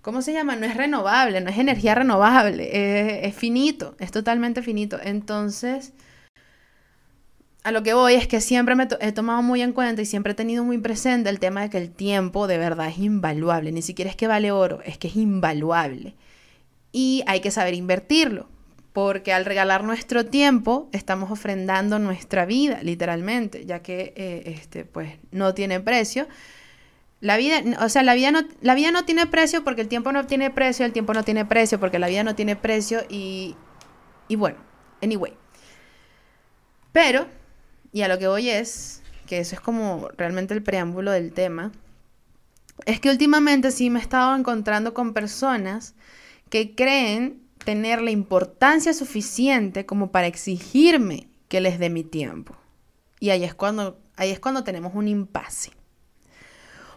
¿Cómo 0.00 0.22
se 0.22 0.32
llama? 0.32 0.54
No 0.54 0.66
es 0.66 0.76
renovable, 0.76 1.40
no 1.40 1.50
es 1.50 1.58
energía 1.58 1.96
renovable, 1.96 3.26
es 3.26 3.34
finito, 3.34 3.96
es 3.98 4.12
totalmente 4.12 4.62
finito. 4.62 4.98
Entonces 5.02 5.92
a 7.64 7.72
lo 7.72 7.82
que 7.82 7.92
voy 7.92 8.14
es 8.14 8.26
que 8.28 8.40
siempre 8.40 8.74
me 8.74 8.88
he 9.00 9.12
tomado 9.12 9.42
muy 9.42 9.62
en 9.62 9.72
cuenta 9.72 10.00
y 10.00 10.06
siempre 10.06 10.32
he 10.32 10.34
tenido 10.34 10.64
muy 10.64 10.78
presente 10.78 11.28
el 11.28 11.40
tema 11.40 11.62
de 11.62 11.70
que 11.70 11.78
el 11.78 11.90
tiempo 11.90 12.46
de 12.46 12.56
verdad 12.56 12.88
es 12.88 12.98
invaluable. 12.98 13.72
Ni 13.72 13.82
siquiera 13.82 14.10
es 14.10 14.16
que 14.16 14.26
vale 14.26 14.52
oro, 14.52 14.80
es 14.84 14.96
que 14.96 15.08
es 15.08 15.16
invaluable. 15.16 16.14
Y 16.92 17.22
hay 17.26 17.40
que 17.40 17.50
saber 17.50 17.74
invertirlo, 17.74 18.48
porque 18.92 19.32
al 19.32 19.44
regalar 19.44 19.84
nuestro 19.84 20.24
tiempo 20.24 20.88
estamos 20.92 21.30
ofrendando 21.30 21.98
nuestra 21.98 22.46
vida, 22.46 22.80
literalmente, 22.82 23.66
ya 23.66 23.82
que 23.82 24.14
eh, 24.16 24.42
este, 24.46 24.84
pues, 24.84 25.18
no 25.30 25.52
tiene 25.52 25.80
precio. 25.80 26.26
La 27.20 27.36
vida, 27.36 27.62
o 27.80 27.88
sea, 27.88 28.04
la 28.04 28.14
vida, 28.14 28.30
no, 28.30 28.42
la 28.62 28.74
vida 28.74 28.92
no 28.92 29.04
tiene 29.04 29.26
precio 29.26 29.64
porque 29.64 29.82
el 29.82 29.88
tiempo 29.88 30.12
no 30.12 30.26
tiene 30.26 30.50
precio, 30.50 30.86
el 30.86 30.92
tiempo 30.92 31.12
no 31.12 31.24
tiene 31.24 31.44
precio 31.44 31.80
porque 31.80 31.98
la 31.98 32.06
vida 32.06 32.22
no 32.22 32.36
tiene 32.36 32.54
precio 32.54 33.00
y, 33.08 33.56
y 34.28 34.36
bueno, 34.36 34.58
anyway. 35.02 35.34
Pero 36.92 37.26
y 37.92 38.02
a 38.02 38.08
lo 38.08 38.18
que 38.18 38.28
voy 38.28 38.50
es, 38.50 39.02
que 39.26 39.38
eso 39.38 39.54
es 39.54 39.60
como 39.60 40.08
realmente 40.16 40.54
el 40.54 40.62
preámbulo 40.62 41.10
del 41.10 41.32
tema, 41.32 41.72
es 42.86 43.00
que 43.00 43.10
últimamente 43.10 43.70
sí 43.70 43.90
me 43.90 43.98
he 43.98 44.02
estado 44.02 44.36
encontrando 44.36 44.94
con 44.94 45.12
personas 45.12 45.94
que 46.50 46.74
creen 46.74 47.42
tener 47.64 48.00
la 48.00 48.10
importancia 48.10 48.94
suficiente 48.94 49.84
como 49.84 50.10
para 50.10 50.26
exigirme 50.26 51.28
que 51.48 51.60
les 51.60 51.78
dé 51.78 51.90
mi 51.90 52.04
tiempo. 52.04 52.56
Y 53.20 53.30
ahí 53.30 53.44
es 53.44 53.54
cuando, 53.54 53.98
ahí 54.16 54.30
es 54.30 54.40
cuando 54.40 54.64
tenemos 54.64 54.94
un 54.94 55.08
impasse. 55.08 55.72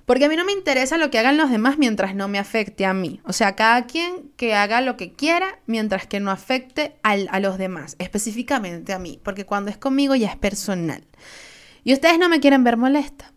Porque 0.05 0.25
a 0.25 0.29
mí 0.29 0.35
no 0.35 0.45
me 0.45 0.51
interesa 0.51 0.97
lo 0.97 1.09
que 1.09 1.19
hagan 1.19 1.37
los 1.37 1.51
demás 1.51 1.77
mientras 1.77 2.15
no 2.15 2.27
me 2.27 2.39
afecte 2.39 2.85
a 2.85 2.93
mí. 2.93 3.21
O 3.23 3.33
sea, 3.33 3.55
cada 3.55 3.85
quien 3.85 4.31
que 4.35 4.53
haga 4.53 4.81
lo 4.81 4.97
que 4.97 5.13
quiera 5.13 5.59
mientras 5.67 6.07
que 6.07 6.19
no 6.19 6.31
afecte 6.31 6.95
a 7.03 7.39
los 7.39 7.57
demás, 7.57 7.95
específicamente 7.99 8.93
a 8.93 8.99
mí. 8.99 9.19
Porque 9.23 9.45
cuando 9.45 9.71
es 9.71 9.77
conmigo 9.77 10.15
ya 10.15 10.29
es 10.29 10.37
personal. 10.37 11.03
Y 11.83 11.93
ustedes 11.93 12.19
no 12.19 12.29
me 12.29 12.39
quieren 12.39 12.63
ver 12.63 12.77
molesta. 12.77 13.31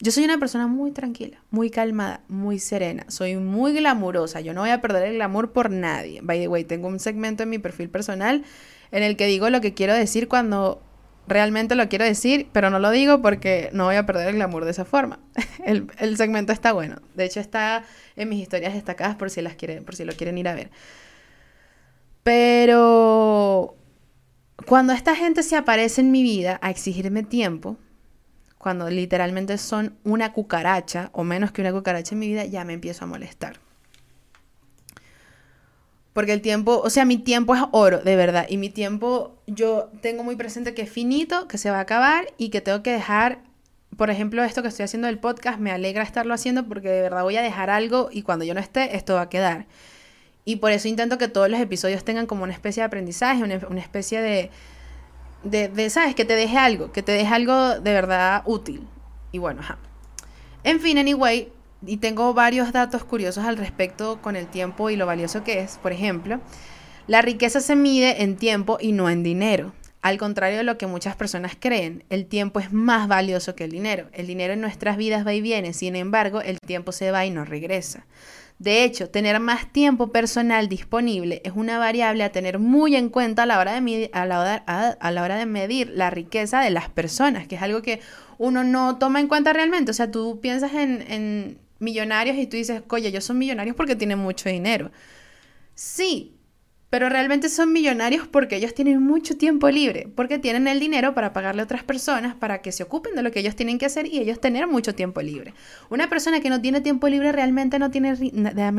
Yo 0.00 0.10
soy 0.10 0.24
una 0.24 0.38
persona 0.38 0.66
muy 0.66 0.90
tranquila, 0.90 1.42
muy 1.50 1.70
calmada, 1.70 2.20
muy 2.28 2.58
serena. 2.58 3.06
Soy 3.08 3.36
muy 3.36 3.72
glamurosa. 3.72 4.40
Yo 4.40 4.52
no 4.52 4.62
voy 4.62 4.70
a 4.70 4.80
perder 4.80 5.04
el 5.04 5.14
glamour 5.14 5.52
por 5.52 5.70
nadie. 5.70 6.20
By 6.22 6.40
the 6.40 6.48
way, 6.48 6.64
tengo 6.64 6.88
un 6.88 6.98
segmento 6.98 7.44
en 7.44 7.50
mi 7.50 7.58
perfil 7.58 7.88
personal 7.88 8.44
en 8.90 9.02
el 9.02 9.16
que 9.16 9.26
digo 9.26 9.48
lo 9.50 9.60
que 9.60 9.72
quiero 9.72 9.94
decir 9.94 10.28
cuando 10.28 10.82
realmente 11.26 11.74
lo 11.74 11.88
quiero 11.88 12.04
decir, 12.04 12.48
pero 12.52 12.70
no 12.70 12.78
lo 12.78 12.90
digo 12.90 13.22
porque 13.22 13.70
no 13.72 13.84
voy 13.84 13.96
a 13.96 14.06
perder 14.06 14.28
el 14.28 14.34
glamour 14.34 14.64
de 14.64 14.70
esa 14.70 14.84
forma. 14.84 15.20
El, 15.64 16.16
segmento 16.16 16.52
está 16.52 16.72
bueno. 16.72 16.96
De 17.14 17.24
hecho, 17.24 17.40
está 17.40 17.84
en 18.16 18.28
mis 18.28 18.42
historias 18.42 18.74
destacadas 18.74 19.16
por 19.16 19.30
si 19.30 19.40
las 19.40 19.54
quieren, 19.54 19.84
por 19.84 19.96
si 19.96 20.04
lo 20.04 20.12
quieren 20.12 20.38
ir 20.38 20.48
a 20.48 20.54
ver. 20.54 20.70
Pero 22.22 23.76
cuando 24.66 24.92
esta 24.92 25.14
gente 25.16 25.42
se 25.42 25.56
aparece 25.56 26.00
en 26.00 26.10
mi 26.10 26.22
vida 26.22 26.58
a 26.62 26.70
exigirme 26.70 27.22
tiempo, 27.22 27.76
cuando 28.58 28.88
literalmente 28.88 29.58
son 29.58 29.96
una 30.04 30.32
cucaracha 30.32 31.10
o 31.12 31.24
menos 31.24 31.52
que 31.52 31.60
una 31.60 31.72
cucaracha 31.72 32.14
en 32.14 32.18
mi 32.18 32.28
vida, 32.28 32.44
ya 32.44 32.64
me 32.64 32.72
empiezo 32.72 33.04
a 33.04 33.08
molestar. 33.08 33.63
Porque 36.14 36.32
el 36.32 36.40
tiempo, 36.40 36.80
o 36.82 36.90
sea, 36.90 37.04
mi 37.04 37.18
tiempo 37.18 37.54
es 37.56 37.62
oro, 37.72 37.98
de 37.98 38.14
verdad. 38.14 38.46
Y 38.48 38.56
mi 38.56 38.70
tiempo, 38.70 39.34
yo 39.48 39.90
tengo 40.00 40.22
muy 40.22 40.36
presente 40.36 40.72
que 40.72 40.82
es 40.82 40.90
finito, 40.90 41.48
que 41.48 41.58
se 41.58 41.70
va 41.70 41.78
a 41.78 41.80
acabar 41.80 42.32
y 42.38 42.48
que 42.50 42.60
tengo 42.60 42.82
que 42.84 42.92
dejar, 42.92 43.40
por 43.96 44.10
ejemplo, 44.10 44.42
esto 44.44 44.62
que 44.62 44.68
estoy 44.68 44.84
haciendo 44.84 45.08
del 45.08 45.18
podcast, 45.18 45.58
me 45.58 45.72
alegra 45.72 46.04
estarlo 46.04 46.32
haciendo 46.32 46.66
porque 46.66 46.88
de 46.88 47.02
verdad 47.02 47.24
voy 47.24 47.36
a 47.36 47.42
dejar 47.42 47.68
algo 47.68 48.08
y 48.12 48.22
cuando 48.22 48.44
yo 48.44 48.54
no 48.54 48.60
esté, 48.60 48.96
esto 48.96 49.14
va 49.14 49.22
a 49.22 49.28
quedar. 49.28 49.66
Y 50.44 50.56
por 50.56 50.70
eso 50.70 50.86
intento 50.86 51.18
que 51.18 51.26
todos 51.26 51.50
los 51.50 51.58
episodios 51.58 52.04
tengan 52.04 52.26
como 52.26 52.44
una 52.44 52.52
especie 52.52 52.82
de 52.82 52.86
aprendizaje, 52.86 53.42
una, 53.42 53.80
especie 53.80 54.20
de, 54.20 54.50
de, 55.42 55.68
de, 55.68 55.90
¿sabes? 55.90 56.14
Que 56.14 56.24
te 56.24 56.36
deje 56.36 56.56
algo, 56.58 56.92
que 56.92 57.02
te 57.02 57.10
deje 57.10 57.34
algo 57.34 57.80
de 57.80 57.92
verdad 57.92 58.42
útil. 58.44 58.86
Y 59.32 59.38
bueno, 59.38 59.62
ajá. 59.62 59.78
En 60.62 60.80
fin, 60.80 60.96
anyway, 60.96 61.52
y 61.86 61.98
tengo 61.98 62.34
varios 62.34 62.72
datos 62.72 63.04
curiosos 63.04 63.44
al 63.44 63.56
respecto 63.56 64.20
con 64.22 64.36
el 64.36 64.46
tiempo 64.46 64.90
y 64.90 64.96
lo 64.96 65.06
valioso 65.06 65.44
que 65.44 65.60
es. 65.60 65.78
Por 65.78 65.92
ejemplo, 65.92 66.40
La 67.06 67.20
riqueza 67.20 67.60
se 67.60 67.76
mide 67.76 68.22
en 68.22 68.36
tiempo 68.36 68.78
y 68.80 68.92
no 68.92 69.10
en 69.10 69.22
dinero. 69.22 69.74
Al 70.00 70.18
contrario 70.18 70.58
de 70.58 70.64
lo 70.64 70.78
que 70.78 70.86
muchas 70.86 71.16
personas 71.16 71.56
creen, 71.58 72.04
el 72.10 72.26
tiempo 72.26 72.60
es 72.60 72.72
más 72.72 73.08
valioso 73.08 73.54
que 73.54 73.64
el 73.64 73.70
dinero. 73.70 74.08
El 74.12 74.26
dinero 74.26 74.52
en 74.52 74.60
nuestras 74.60 74.96
vidas 74.96 75.26
va 75.26 75.32
y 75.34 75.40
viene, 75.40 75.72
sin 75.72 75.96
embargo, 75.96 76.40
el 76.42 76.58
tiempo 76.60 76.92
se 76.92 77.10
va 77.10 77.24
y 77.24 77.30
no 77.30 77.44
regresa. 77.44 78.06
De 78.58 78.84
hecho, 78.84 79.10
tener 79.10 79.40
más 79.40 79.72
tiempo 79.72 80.12
personal 80.12 80.68
disponible 80.68 81.40
es 81.44 81.52
una 81.56 81.78
variable 81.78 82.22
a 82.22 82.32
tener 82.32 82.58
muy 82.58 82.94
en 82.96 83.08
cuenta 83.08 83.42
a 83.42 83.46
la 83.46 83.58
hora 83.58 83.72
de 83.72 83.80
medir, 83.80 84.10
a 84.12 84.26
la 84.26 84.40
hora, 84.40 84.64
a, 84.66 85.10
la 85.10 85.22
hora 85.22 85.36
de 85.36 85.46
medir 85.46 85.90
la 85.90 86.10
riqueza 86.10 86.60
de 86.60 86.70
las 86.70 86.88
personas, 86.88 87.48
que 87.48 87.56
es 87.56 87.62
algo 87.62 87.82
que 87.82 88.00
uno 88.38 88.62
no 88.62 88.98
toma 88.98 89.20
en 89.20 89.28
cuenta 89.28 89.52
realmente. 89.52 89.90
O 89.90 89.94
sea, 89.94 90.10
tú 90.10 90.38
piensas 90.40 90.74
en, 90.74 91.02
en 91.10 91.58
millonarios 91.78 92.36
y 92.36 92.46
tú 92.46 92.56
dices, 92.56 92.82
oye, 92.88 93.08
ellos 93.08 93.24
son 93.24 93.38
millonarios 93.38 93.76
porque 93.76 93.96
tienen 93.96 94.18
mucho 94.18 94.48
dinero. 94.48 94.90
Sí, 95.74 96.34
pero 96.94 97.08
realmente 97.08 97.48
son 97.48 97.72
millonarios 97.72 98.28
porque 98.28 98.54
ellos 98.54 98.72
tienen 98.72 99.02
mucho 99.02 99.36
tiempo 99.36 99.68
libre, 99.68 100.08
porque 100.14 100.38
tienen 100.38 100.68
el 100.68 100.78
dinero 100.78 101.12
para 101.12 101.32
pagarle 101.32 101.62
a 101.62 101.64
otras 101.64 101.82
personas 101.82 102.36
para 102.36 102.62
que 102.62 102.70
se 102.70 102.84
ocupen 102.84 103.16
de 103.16 103.22
lo 103.24 103.32
que 103.32 103.40
ellos 103.40 103.56
tienen 103.56 103.78
que 103.78 103.86
hacer 103.86 104.06
y 104.06 104.20
ellos 104.20 104.40
tener 104.40 104.68
mucho 104.68 104.94
tiempo 104.94 105.20
libre. 105.20 105.54
Una 105.90 106.08
persona 106.08 106.38
que 106.38 106.50
no 106.50 106.60
tiene 106.60 106.80
tiempo 106.82 107.08
libre 107.08 107.32
realmente 107.32 107.80
no 107.80 107.90
tiene, 107.90 108.14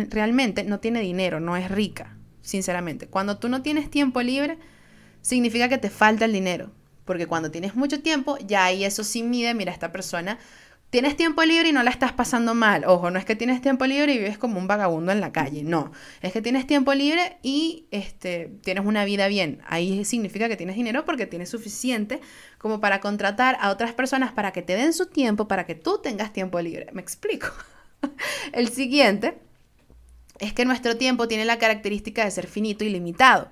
realmente 0.10 0.64
no 0.64 0.80
tiene 0.80 1.02
dinero, 1.02 1.42
no 1.42 1.58
es 1.58 1.70
rica, 1.70 2.16
sinceramente. 2.42 3.08
Cuando 3.08 3.38
tú 3.38 3.50
no 3.50 3.62
tienes 3.62 3.90
tiempo 3.90 4.22
libre, 4.22 4.58
significa 5.22 5.68
que 5.68 5.78
te 5.78 5.90
falta 5.90 6.24
el 6.24 6.32
dinero, 6.32 6.72
porque 7.04 7.28
cuando 7.28 7.52
tienes 7.52 7.75
mucho 7.75 8.02
tiempo, 8.02 8.38
ya 8.48 8.64
ahí 8.64 8.86
eso 8.86 9.04
sí 9.04 9.24
mide, 9.24 9.54
mira, 9.54 9.74
esta 9.74 9.92
persona 9.92 10.40
tienes 10.96 11.18
tiempo 11.18 11.44
libre 11.44 11.68
y 11.68 11.72
no 11.74 11.84
la 11.84 11.92
estás 11.92 12.14
pasando 12.14 12.56
mal. 12.56 12.86
Ojo, 12.86 13.12
no 13.12 13.20
es 13.20 13.25
que 13.25 13.36
tienes 13.36 13.60
tiempo 13.60 13.86
libre 13.86 14.14
y 14.14 14.18
vives 14.18 14.38
como 14.38 14.60
un 14.60 14.66
vagabundo 14.66 15.12
en 15.12 15.20
la 15.20 15.34
calle, 15.34 15.62
no. 15.62 15.92
Es 16.22 16.32
que 16.32 16.42
tienes 16.42 16.68
tiempo 16.68 16.94
libre 16.94 17.36
y 17.44 17.90
este, 17.92 18.50
tienes 18.64 18.86
una 18.86 19.04
vida 19.04 19.28
bien. 19.28 19.62
Ahí 19.68 20.06
significa 20.06 20.48
que 20.48 20.56
tienes 20.56 20.78
dinero 20.78 21.04
porque 21.04 21.25
tienes 21.25 21.50
suficiente 21.50 22.22
como 22.58 22.80
para 22.80 23.02
contratar 23.02 23.58
a 23.60 23.72
otras 23.72 23.92
personas 23.92 24.32
para 24.32 24.54
que 24.54 24.62
te 24.62 24.78
den 24.78 24.94
su 24.94 25.08
tiempo, 25.08 25.50
para 25.50 25.66
que 25.66 25.75
tú 25.75 26.00
tengas 26.02 26.32
tiempo 26.32 26.62
libre. 26.62 26.88
¿Me 26.94 27.02
explico? 27.02 27.48
El 28.54 28.70
siguiente 28.70 29.38
es 30.40 30.54
que 30.54 30.64
nuestro 30.64 30.96
tiempo 30.96 31.28
tiene 31.28 31.44
la 31.44 31.60
característica 31.60 32.24
de 32.24 32.32
ser 32.32 32.48
finito 32.48 32.86
y 32.86 32.90
limitado. 32.90 33.50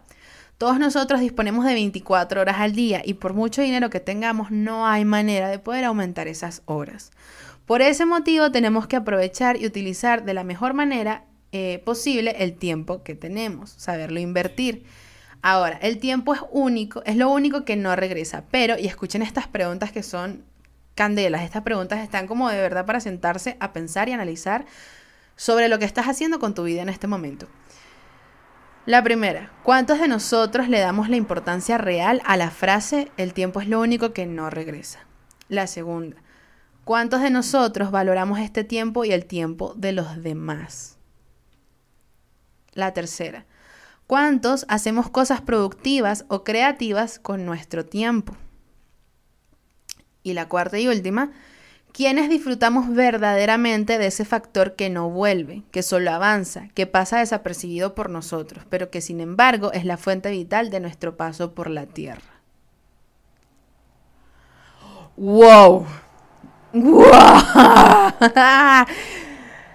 Todos 0.64 0.80
nosotros 0.80 1.20
disponemos 1.20 1.66
de 1.66 1.74
24 1.74 2.40
horas 2.40 2.56
al 2.58 2.72
día 2.72 3.02
y 3.04 3.16
por 3.16 3.34
mucho 3.34 3.62
dinero 3.62 3.90
que 3.90 4.00
tengamos 4.00 4.50
no 4.50 4.88
hay 4.88 5.04
manera 5.04 5.50
de 5.50 5.60
poder 5.60 5.84
aumentar 5.84 6.30
esas 6.30 6.62
horas. 6.64 7.12
Por 7.66 7.82
ese 7.82 8.06
motivo 8.06 8.50
tenemos 8.50 8.88
que 8.88 8.96
aprovechar 8.96 9.62
y 9.62 9.66
utilizar 9.66 10.24
de 10.24 10.34
la 10.34 10.46
mejor 10.46 10.74
manera 10.74 11.26
eh, 11.52 11.82
posible 11.84 12.38
el 12.40 12.54
tiempo 12.54 13.04
que 13.04 13.14
tenemos, 13.14 13.72
saberlo 13.72 14.22
invertir. 14.22 14.86
Ahora, 15.42 15.78
el 15.82 15.98
tiempo 15.98 16.34
es 16.34 16.40
único, 16.50 17.04
es 17.04 17.18
lo 17.18 17.30
único 17.30 17.66
que 17.66 17.76
no 17.76 17.94
regresa, 17.98 18.46
pero, 18.50 18.80
y 18.80 18.88
escuchen 18.88 19.22
estas 19.22 19.50
preguntas 19.50 19.92
que 19.92 20.02
son 20.02 20.46
candelas, 20.96 21.42
estas 21.42 21.64
preguntas 21.64 22.00
están 22.00 22.26
como 22.26 22.48
de 22.50 22.62
verdad 22.62 22.86
para 22.86 23.02
sentarse 23.02 23.58
a 23.60 23.74
pensar 23.74 24.08
y 24.08 24.14
analizar 24.14 24.64
sobre 25.36 25.68
lo 25.68 25.78
que 25.78 25.84
estás 25.84 26.08
haciendo 26.08 26.40
con 26.40 26.54
tu 26.54 26.64
vida 26.64 26.84
en 26.84 26.88
este 26.88 27.08
momento. 27.08 27.50
La 28.86 29.02
primera, 29.02 29.50
¿cuántos 29.64 30.00
de 30.00 30.10
nosotros 30.10 30.68
le 30.68 30.82
damos 30.82 31.08
la 31.08 31.16
importancia 31.16 31.78
real 31.78 32.22
a 32.26 32.36
la 32.36 32.52
frase 32.52 33.10
el 33.16 33.34
tiempo 33.34 33.62
es 33.62 33.70
lo 33.70 33.80
único 33.80 34.12
que 34.12 34.26
no 34.26 34.50
regresa? 34.50 35.00
La 35.48 35.68
segunda, 35.68 36.18
¿cuántos 36.84 37.22
de 37.22 37.30
nosotros 37.30 37.92
valoramos 37.92 38.40
este 38.40 38.66
tiempo 38.66 39.06
y 39.06 39.14
el 39.14 39.26
tiempo 39.26 39.74
de 39.78 39.94
los 39.94 40.22
demás? 40.22 40.98
La 42.74 42.92
tercera, 42.92 43.46
¿cuántos 44.06 44.66
hacemos 44.68 45.10
cosas 45.10 45.40
productivas 45.40 46.26
o 46.28 46.44
creativas 46.44 47.20
con 47.20 47.46
nuestro 47.46 47.86
tiempo? 47.86 48.36
Y 50.24 50.34
la 50.34 50.50
cuarta 50.50 50.78
y 50.78 50.90
última, 50.90 51.32
quienes 51.94 52.28
disfrutamos 52.28 52.90
verdaderamente 52.94 53.98
de 54.00 54.08
ese 54.08 54.26
factor 54.26 54.76
que 54.76 54.90
no 54.90 55.10
vuelve, 55.10 55.62
que 55.72 55.84
solo 55.84 56.12
avanza, 56.12 56.70
que 56.74 56.88
pasa 56.88 57.20
desapercibido 57.20 57.94
por 57.94 58.10
nosotros, 58.10 58.66
pero 58.70 58.90
que 58.90 59.00
sin 59.00 59.22
embargo 59.22 59.72
es 59.72 59.86
la 59.86 59.98
fuente 59.98 60.32
vital 60.32 60.72
de 60.72 60.80
nuestro 60.80 61.16
paso 61.16 61.54
por 61.54 61.70
la 61.70 61.86
Tierra. 61.86 62.34
¡Wow! 65.16 65.86
¡Wow! 66.74 67.06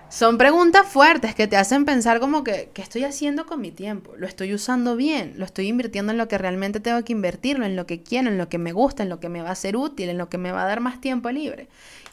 Son 0.09 0.38
preguntas 0.38 0.87
fuertes 0.88 1.35
que 1.35 1.46
te 1.46 1.57
hacen 1.57 1.85
pensar 1.85 2.18
como 2.18 2.42
que, 2.42 2.70
¿qué 2.74 2.83
estoy 2.83 3.04
haciendo 3.04 3.46
con 3.46 3.61
mi 3.61 3.70
tiempo? 3.70 4.16
¿Lo 4.16 4.26
estoy 4.26 4.52
usando 4.54 4.96
bien? 4.96 5.35
¿Lo 5.37 5.44
estoy 5.44 5.68
invirtiendo 5.68 6.11
en 6.11 6.18
lo 6.18 6.26
que 6.26 6.38
realmente 6.38 6.81
tengo 6.81 7.04
que 7.04 7.12
invertirlo? 7.12 7.64
¿En 7.66 7.76
lo 7.76 7.87
que 7.87 8.02
quiero? 8.02 8.28
¿En 8.28 8.38
lo 8.38 8.48
que 8.48 8.59
me 8.59 8.72
gusta? 8.72 9.04
¿En 9.04 9.11
lo 9.11 9.20
que 9.20 9.28
me 9.28 9.42
va 9.42 9.50
a 9.50 9.54
ser 9.54 9.76
útil? 9.76 10.09
¿En 10.09 10.18
lo 10.18 10.28
que 10.28 10.38
me 10.38 10.50
va 10.50 10.64
a 10.64 10.66
dar 10.66 10.81
más 10.81 11.00
tiempo 11.00 11.31
libre? 11.31 11.68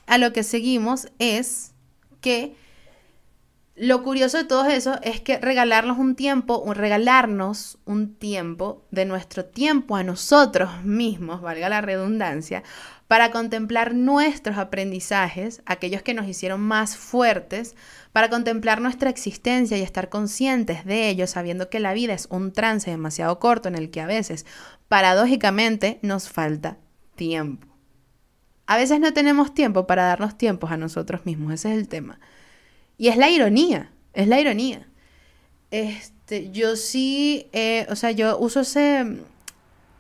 A 0.06 0.18
lo 0.18 0.34
que 0.34 0.44
seguimos 0.44 1.08
es 1.20 1.74
que 2.22 2.56
lo 3.78 4.04
curioso 4.04 4.38
de 4.38 4.46
todo 4.46 4.66
eso 4.68 4.98
es 5.02 5.20
que 5.20 5.38
regalarnos 5.38 5.98
un 5.98 6.16
tiempo, 6.16 6.64
regalarnos 6.74 7.78
un 7.84 8.16
tiempo 8.16 8.86
de 8.90 9.04
nuestro 9.04 9.44
tiempo 9.44 9.98
a 9.98 10.04
nosotros 10.04 10.84
mismos, 10.86 11.42
valga 11.42 11.68
la 11.68 11.82
redundancia, 11.82 12.64
para 13.10 13.32
contemplar 13.32 13.94
nuestros 13.94 14.58
aprendizajes, 14.58 15.62
aquellos 15.66 16.04
que 16.04 16.14
nos 16.14 16.26
hicieron 16.26 16.62
más 16.62 16.96
fuertes, 16.96 17.76
para 18.14 18.30
contemplar 18.30 18.80
nuestra 18.80 19.10
existencia 19.10 19.78
y 19.78 19.82
estar 19.82 20.08
conscientes 20.08 20.86
de 20.86 21.10
ello, 21.10 21.28
sabiendo 21.28 21.70
que 21.70 21.82
la 21.82 21.94
vida 21.94 22.14
es 22.14 22.28
un 22.32 22.54
trance 22.54 22.90
demasiado 22.90 23.40
corto 23.40 23.68
en 23.68 23.76
el 23.76 23.92
que 23.92 24.00
a 24.00 24.08
veces, 24.08 24.46
paradójicamente, 24.88 26.00
nos 26.02 26.30
falta 26.30 26.78
tiempo. 27.16 27.75
A 28.68 28.78
veces 28.78 29.00
no 29.00 29.14
tenemos 29.14 29.54
tiempo 29.54 29.86
para 29.88 30.06
darnos 30.06 30.38
tiempos 30.38 30.72
a 30.72 30.78
nosotros 30.78 31.26
mismos, 31.26 31.54
ese 31.54 31.72
es 31.72 31.78
el 31.78 31.88
tema. 31.88 32.20
Y 32.98 33.10
es 33.10 33.18
la 33.18 33.30
ironía, 33.30 33.92
es 34.14 34.28
la 34.28 34.40
ironía. 34.40 34.88
Este, 35.72 36.52
yo 36.52 36.76
sí, 36.76 37.50
eh, 37.54 37.86
o 37.90 37.96
sea, 37.96 38.12
yo 38.12 38.38
uso 38.40 38.62
ese, 38.62 39.20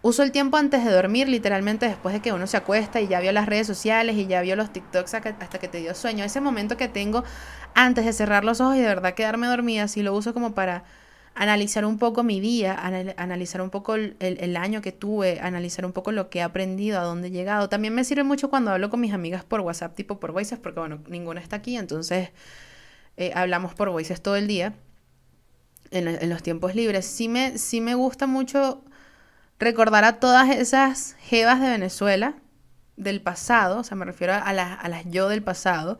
uso 0.01 0.23
el 0.23 0.32
tiempo 0.32 0.58
antes 0.58 0.84
de 0.84 0.91
dormir, 0.91 1.28
literalmente 1.28 1.88
después 1.88 2.13
de 2.13 2.21
que 2.21 2.32
uno 2.32 2.47
se 2.47 2.58
acuesta 2.58 3.01
y 3.01 3.08
ya 3.08 3.19
vio 3.19 3.32
las 3.32 3.45
redes 3.45 3.67
sociales 3.67 4.15
y 4.15 4.28
ya 4.28 4.41
vio 4.41 4.56
los 4.56 4.71
TikToks 4.71 5.13
hasta 5.15 5.60
que 5.60 5.67
te 5.67 5.80
dio 5.80 5.93
sueño. 5.93 6.23
Ese 6.23 6.41
momento 6.41 6.78
que 6.78 6.88
tengo 6.88 7.23
antes 7.73 8.06
de 8.06 8.13
cerrar 8.13 8.45
los 8.45 8.62
ojos 8.62 8.78
y 8.78 8.80
de 8.80 8.88
verdad 8.88 9.13
quedarme 9.13 9.47
dormida, 9.47 9.88
sí 9.88 10.01
lo 10.01 10.13
uso 10.13 10.34
como 10.34 10.54
para 10.54 10.86
analizar 11.36 11.86
un 11.86 12.00
poco 12.00 12.24
mi 12.24 12.39
día, 12.39 12.78
analizar 13.17 13.62
un 13.62 13.69
poco 13.69 13.95
el, 13.95 14.58
año 14.58 14.82
que 14.82 14.93
tuve, 14.93 15.41
analizar 15.41 15.86
un 15.86 15.91
poco 15.91 16.13
lo 16.13 16.30
que 16.30 16.39
he 16.39 16.41
aprendido, 16.41 17.00
a 17.00 17.04
dónde 17.04 17.28
he 17.28 17.32
llegado. 17.32 17.67
También 17.67 17.93
me 17.93 18.06
sirve 18.06 18.24
mucho 18.24 18.50
cuando 18.50 18.71
hablo 18.71 18.89
con 18.89 19.02
mis 19.02 19.13
amigas 19.13 19.43
por 19.43 19.60
WhatsApp, 19.60 19.95
tipo 19.95 20.19
por 20.19 20.32
Voices, 20.32 20.58
porque 20.58 20.80
bueno, 20.80 21.00
ninguna 21.10 21.41
está 21.41 21.58
aquí, 21.58 21.76
entonces 21.76 22.30
eh, 23.17 23.34
hablamos 23.36 23.74
por 23.74 23.89
Voices 23.89 24.21
todo 24.21 24.38
el 24.38 24.48
día, 24.48 24.74
en, 25.91 26.30
los 26.30 26.41
tiempos 26.41 26.74
libres. 26.74 27.06
Sí 27.06 27.28
me, 27.28 27.58
sí 27.58 27.82
me 27.82 27.95
gusta 27.95 28.28
mucho 28.28 28.82
recordar 29.60 30.06
a 30.06 30.19
todas 30.19 30.50
esas 30.50 31.15
jevas 31.19 31.60
de 31.60 31.69
Venezuela 31.69 32.36
del 32.95 33.21
pasado, 33.21 33.80
o 33.80 33.84
sea, 33.84 33.98
me 33.98 34.06
refiero 34.06 34.34
a 34.34 34.54
las, 34.54 34.84
a 34.84 34.88
las 34.88 35.04
yo 35.10 35.28
del 35.28 35.43
pasado, 35.43 36.00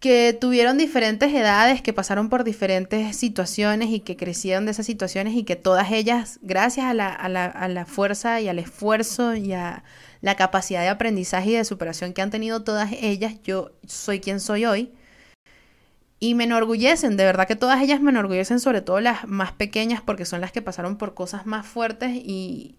que 0.00 0.36
tuvieron 0.38 0.78
diferentes 0.78 1.32
edades, 1.32 1.82
que 1.82 1.92
pasaron 1.92 2.30
por 2.30 2.42
diferentes 2.42 3.16
situaciones 3.16 3.90
y 3.90 4.00
que 4.00 4.16
crecieron 4.16 4.64
de 4.64 4.72
esas 4.72 4.86
situaciones 4.86 5.34
y 5.34 5.44
que 5.44 5.56
todas 5.56 5.92
ellas, 5.92 6.38
gracias 6.42 6.86
a 6.86 6.94
la, 6.94 7.08
a 7.08 7.28
la, 7.28 7.44
a 7.44 7.68
la 7.68 7.84
fuerza 7.86 8.40
y 8.40 8.48
al 8.48 8.58
esfuerzo 8.58 9.36
y 9.36 9.52
a 9.52 9.84
la 10.22 10.36
capacidad 10.36 10.80
de 10.80 10.88
aprendizaje 10.88 11.50
y 11.50 11.54
de 11.56 11.64
superación 11.64 12.14
que 12.14 12.22
han 12.22 12.30
tenido 12.30 12.64
todas 12.64 12.90
ellas, 12.92 13.34
yo 13.44 13.72
soy 13.86 14.20
quien 14.20 14.40
soy 14.40 14.64
hoy 14.64 14.92
y 16.18 16.34
me 16.34 16.44
enorgullecen, 16.44 17.16
de 17.16 17.24
verdad 17.24 17.48
que 17.48 17.56
todas 17.56 17.82
ellas 17.82 18.00
me 18.00 18.10
enorgullecen, 18.10 18.60
sobre 18.60 18.82
todo 18.82 19.00
las 19.00 19.26
más 19.26 19.52
pequeñas, 19.52 20.02
porque 20.02 20.26
son 20.26 20.42
las 20.42 20.52
que 20.52 20.62
pasaron 20.62 20.96
por 20.98 21.14
cosas 21.14 21.46
más 21.46 21.66
fuertes 21.66 22.12
y, 22.14 22.76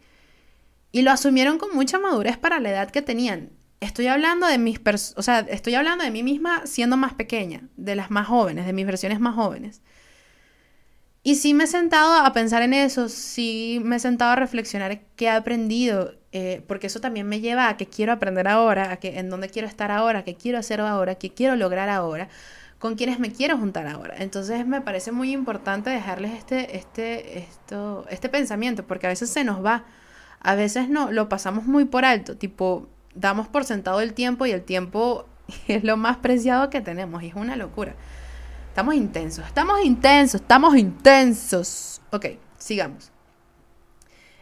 y 0.91 1.01
lo 1.01 1.12
asumieron 1.12 1.57
con 1.57 1.75
mucha 1.75 1.99
madurez 1.99 2.38
para 2.38 2.60
la 2.60 2.69
edad 2.69 2.91
que 2.91 3.01
tenían. 3.01 3.49
Estoy 3.82 4.08
hablando 4.08 4.48
de 4.48 4.58
mis, 4.60 4.80
o 5.17 5.22
sea, 5.24 5.39
estoy 5.39 5.76
hablando 5.76 6.04
de 6.04 6.12
mí 6.12 6.24
misma 6.24 6.65
siendo 6.65 6.98
más 6.98 7.13
pequeña, 7.15 7.63
de 7.78 7.96
las 7.96 8.12
más 8.12 8.28
jóvenes, 8.28 8.65
de 8.65 8.74
mis 8.74 8.86
versiones 8.86 9.20
más 9.20 9.36
jóvenes. 9.36 9.82
Y 11.24 11.36
sí 11.36 11.54
me 11.54 11.65
he 11.65 11.67
sentado 11.67 12.13
a 12.13 12.32
pensar 12.34 12.62
en 12.62 12.74
eso, 12.74 13.10
sí 13.10 13.82
me 13.84 13.98
he 13.98 14.00
sentado 14.00 14.32
a 14.32 14.36
reflexionar 14.36 15.02
qué 15.15 15.26
he 15.26 15.30
aprendido, 15.30 16.13
eh, 16.32 16.63
porque 16.67 16.88
eso 16.88 17.02
también 17.02 17.28
me 17.28 17.41
lleva 17.41 17.70
a 17.70 17.78
qué 17.78 17.88
quiero 17.88 18.12
aprender 18.13 18.48
ahora, 18.48 18.91
a 18.91 18.98
que, 18.98 19.20
en 19.20 19.30
dónde 19.30 19.50
quiero 19.50 19.67
estar 19.67 19.91
ahora, 19.91 20.24
qué 20.24 20.36
quiero 20.36 20.58
hacer 20.60 20.82
ahora, 20.82 21.15
qué 21.15 21.32
quiero 21.32 21.56
lograr 21.56 21.89
ahora 21.89 22.30
con 22.80 22.96
quienes 22.96 23.20
me 23.20 23.32
quiero 23.32 23.58
juntar 23.58 23.88
ahora. 23.88 24.15
Entonces 24.17 24.65
me 24.65 24.82
parece 24.82 25.12
muy 25.12 25.32
importante 25.32 25.89
dejarles 25.91 26.34
este, 26.34 26.78
este, 26.78 27.39
esto, 27.39 28.06
este 28.10 28.30
pensamiento, 28.30 28.86
porque 28.88 29.08
a 29.08 29.10
veces 29.10 29.30
se 29.30 29.44
nos 29.44 29.63
va, 29.63 29.86
a 30.39 30.56
veces 30.56 30.89
no, 30.89 31.12
lo 31.12 31.30
pasamos 31.30 31.65
muy 31.65 31.86
por 31.86 32.06
alto, 32.06 32.38
tipo, 32.38 32.89
damos 33.15 33.47
por 33.47 33.63
sentado 33.65 34.02
el 34.02 34.13
tiempo 34.13 34.45
y 34.45 34.52
el 34.52 34.63
tiempo 34.63 35.26
es 35.67 35.84
lo 35.84 35.97
más 35.97 36.17
preciado 36.17 36.69
que 36.69 36.82
tenemos 36.82 37.24
y 37.24 37.28
es 37.28 37.36
una 37.36 37.56
locura. 37.56 37.95
Estamos 38.69 38.95
intensos, 38.95 39.45
estamos 39.45 39.84
intensos, 39.84 40.41
estamos 40.41 40.78
intensos. 40.78 42.02
Ok, 42.12 42.28
sigamos. 42.58 43.12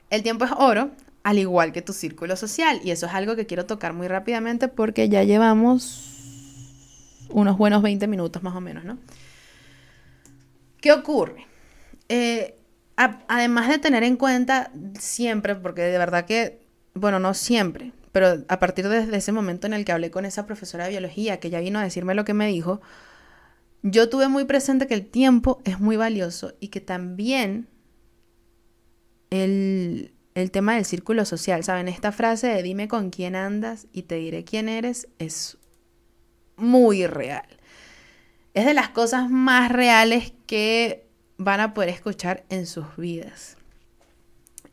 El 0.09 0.23
tiempo 0.23 0.45
es 0.45 0.51
oro, 0.55 0.91
al 1.23 1.39
igual 1.39 1.71
que 1.71 1.81
tu 1.81 1.93
círculo 1.93 2.35
social. 2.35 2.79
Y 2.83 2.91
eso 2.91 3.07
es 3.07 3.13
algo 3.13 3.35
que 3.35 3.45
quiero 3.45 3.65
tocar 3.65 3.93
muy 3.93 4.07
rápidamente 4.07 4.67
porque 4.67 5.09
ya 5.09 5.23
llevamos 5.23 6.15
unos 7.29 7.57
buenos 7.57 7.81
20 7.81 8.07
minutos 8.07 8.43
más 8.43 8.55
o 8.55 8.61
menos, 8.61 8.83
¿no? 8.83 8.97
¿Qué 10.81 10.91
ocurre? 10.91 11.47
Eh, 12.07 12.55
además 12.95 13.67
de 13.69 13.77
tener 13.77 14.03
en 14.03 14.15
cuenta 14.15 14.71
siempre, 14.97 15.55
porque 15.55 15.81
de 15.81 15.97
verdad 15.97 16.25
que, 16.25 16.61
bueno, 16.93 17.19
no 17.19 17.33
siempre, 17.33 17.93
pero 18.11 18.43
a 18.47 18.59
partir 18.59 18.87
de 18.87 19.15
ese 19.15 19.31
momento 19.31 19.67
en 19.67 19.73
el 19.73 19.85
que 19.85 19.91
hablé 19.91 20.11
con 20.11 20.25
esa 20.25 20.45
profesora 20.45 20.85
de 20.85 20.91
biología, 20.91 21.39
que 21.39 21.49
ya 21.49 21.59
vino 21.59 21.79
a 21.79 21.83
decirme 21.83 22.15
lo 22.15 22.25
que 22.25 22.33
me 22.33 22.47
dijo, 22.47 22.81
yo 23.81 24.09
tuve 24.09 24.27
muy 24.27 24.45
presente 24.45 24.87
que 24.87 24.93
el 24.93 25.05
tiempo 25.05 25.61
es 25.63 25.79
muy 25.79 25.95
valioso 25.95 26.53
y 26.59 26.69
que 26.69 26.81
también 26.81 27.67
el, 29.29 30.13
el 30.35 30.51
tema 30.51 30.75
del 30.75 30.85
círculo 30.85 31.25
social, 31.25 31.63
¿saben? 31.63 31.87
Esta 31.87 32.11
frase 32.11 32.47
de 32.47 32.63
dime 32.63 32.87
con 32.87 33.09
quién 33.09 33.35
andas 33.35 33.87
y 33.93 34.03
te 34.03 34.15
diré 34.15 34.43
quién 34.43 34.69
eres 34.69 35.07
es 35.19 35.57
muy 36.57 37.07
real. 37.07 37.47
Es 38.53 38.65
de 38.65 38.73
las 38.73 38.89
cosas 38.89 39.29
más 39.29 39.71
reales 39.71 40.33
que 40.45 41.07
van 41.37 41.59
a 41.61 41.73
poder 41.73 41.89
escuchar 41.89 42.43
en 42.49 42.65
sus 42.65 42.97
vidas. 42.97 43.57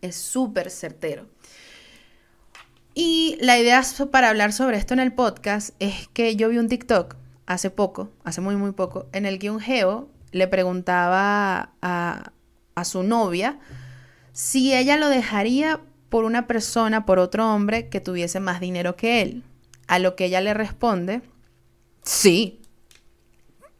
Es 0.02 0.16
súper 0.16 0.70
certero. 0.70 1.28
Y 2.98 3.36
la 3.42 3.58
idea 3.58 3.82
para 4.10 4.30
hablar 4.30 4.54
sobre 4.54 4.78
esto 4.78 4.94
en 4.94 5.00
el 5.00 5.12
podcast 5.12 5.74
es 5.80 6.08
que 6.14 6.34
yo 6.34 6.48
vi 6.48 6.56
un 6.56 6.70
TikTok 6.70 7.16
hace 7.44 7.68
poco, 7.68 8.10
hace 8.24 8.40
muy, 8.40 8.56
muy 8.56 8.72
poco, 8.72 9.04
en 9.12 9.26
el 9.26 9.38
que 9.38 9.50
un 9.50 9.60
geo 9.60 10.08
le 10.32 10.48
preguntaba 10.48 11.74
a, 11.82 12.32
a 12.74 12.84
su 12.86 13.02
novia 13.02 13.58
si 14.32 14.74
ella 14.74 14.96
lo 14.96 15.10
dejaría 15.10 15.82
por 16.08 16.24
una 16.24 16.46
persona, 16.46 17.04
por 17.04 17.18
otro 17.18 17.52
hombre 17.52 17.90
que 17.90 18.00
tuviese 18.00 18.40
más 18.40 18.60
dinero 18.60 18.96
que 18.96 19.20
él. 19.20 19.42
A 19.88 19.98
lo 19.98 20.16
que 20.16 20.24
ella 20.24 20.40
le 20.40 20.54
responde, 20.54 21.20
sí. 22.02 22.62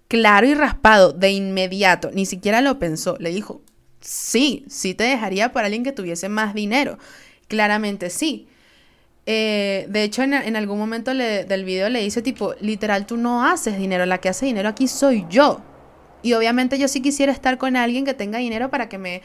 Claro 0.09 0.46
y 0.46 0.52
raspado, 0.52 1.14
de 1.14 1.31
inmediato, 1.31 2.11
ni 2.12 2.26
siquiera 2.26 2.61
lo 2.61 2.79
pensó, 2.79 3.16
le 3.18 3.31
dijo, 3.31 3.62
sí, 4.02 4.66
sí 4.68 4.92
te 4.92 5.05
dejaría 5.05 5.52
por 5.52 5.64
alguien 5.64 5.85
que 5.85 5.92
tuviese 5.92 6.29
más 6.29 6.52
dinero. 6.52 6.98
Claramente 7.48 8.11
sí. 8.11 8.48
Eh, 9.26 9.86
de 9.88 10.04
hecho, 10.04 10.22
en, 10.22 10.56
algún 10.56 10.78
momento 10.78 11.12
del 11.12 11.64
video 11.64 11.88
le 11.88 12.00
dice 12.00 12.22
tipo, 12.22 12.54
literal, 12.60 13.06
tú 13.06 13.16
no 13.16 13.44
haces 13.44 13.76
dinero, 13.76 14.06
la 14.06 14.18
que 14.18 14.28
hace 14.28 14.46
dinero 14.46 14.68
aquí 14.68 14.86
soy 14.86 15.26
yo. 15.28 15.60
Y 16.22 16.32
obviamente 16.32 16.78
yo 16.78 16.88
sí 16.88 17.02
quisiera 17.02 17.32
estar 17.32 17.58
con 17.58 17.76
alguien 17.76 18.04
que 18.04 18.14
tenga 18.14 18.38
dinero 18.38 18.70
para 18.70 18.88
que 18.88 18.98
me, 18.98 19.22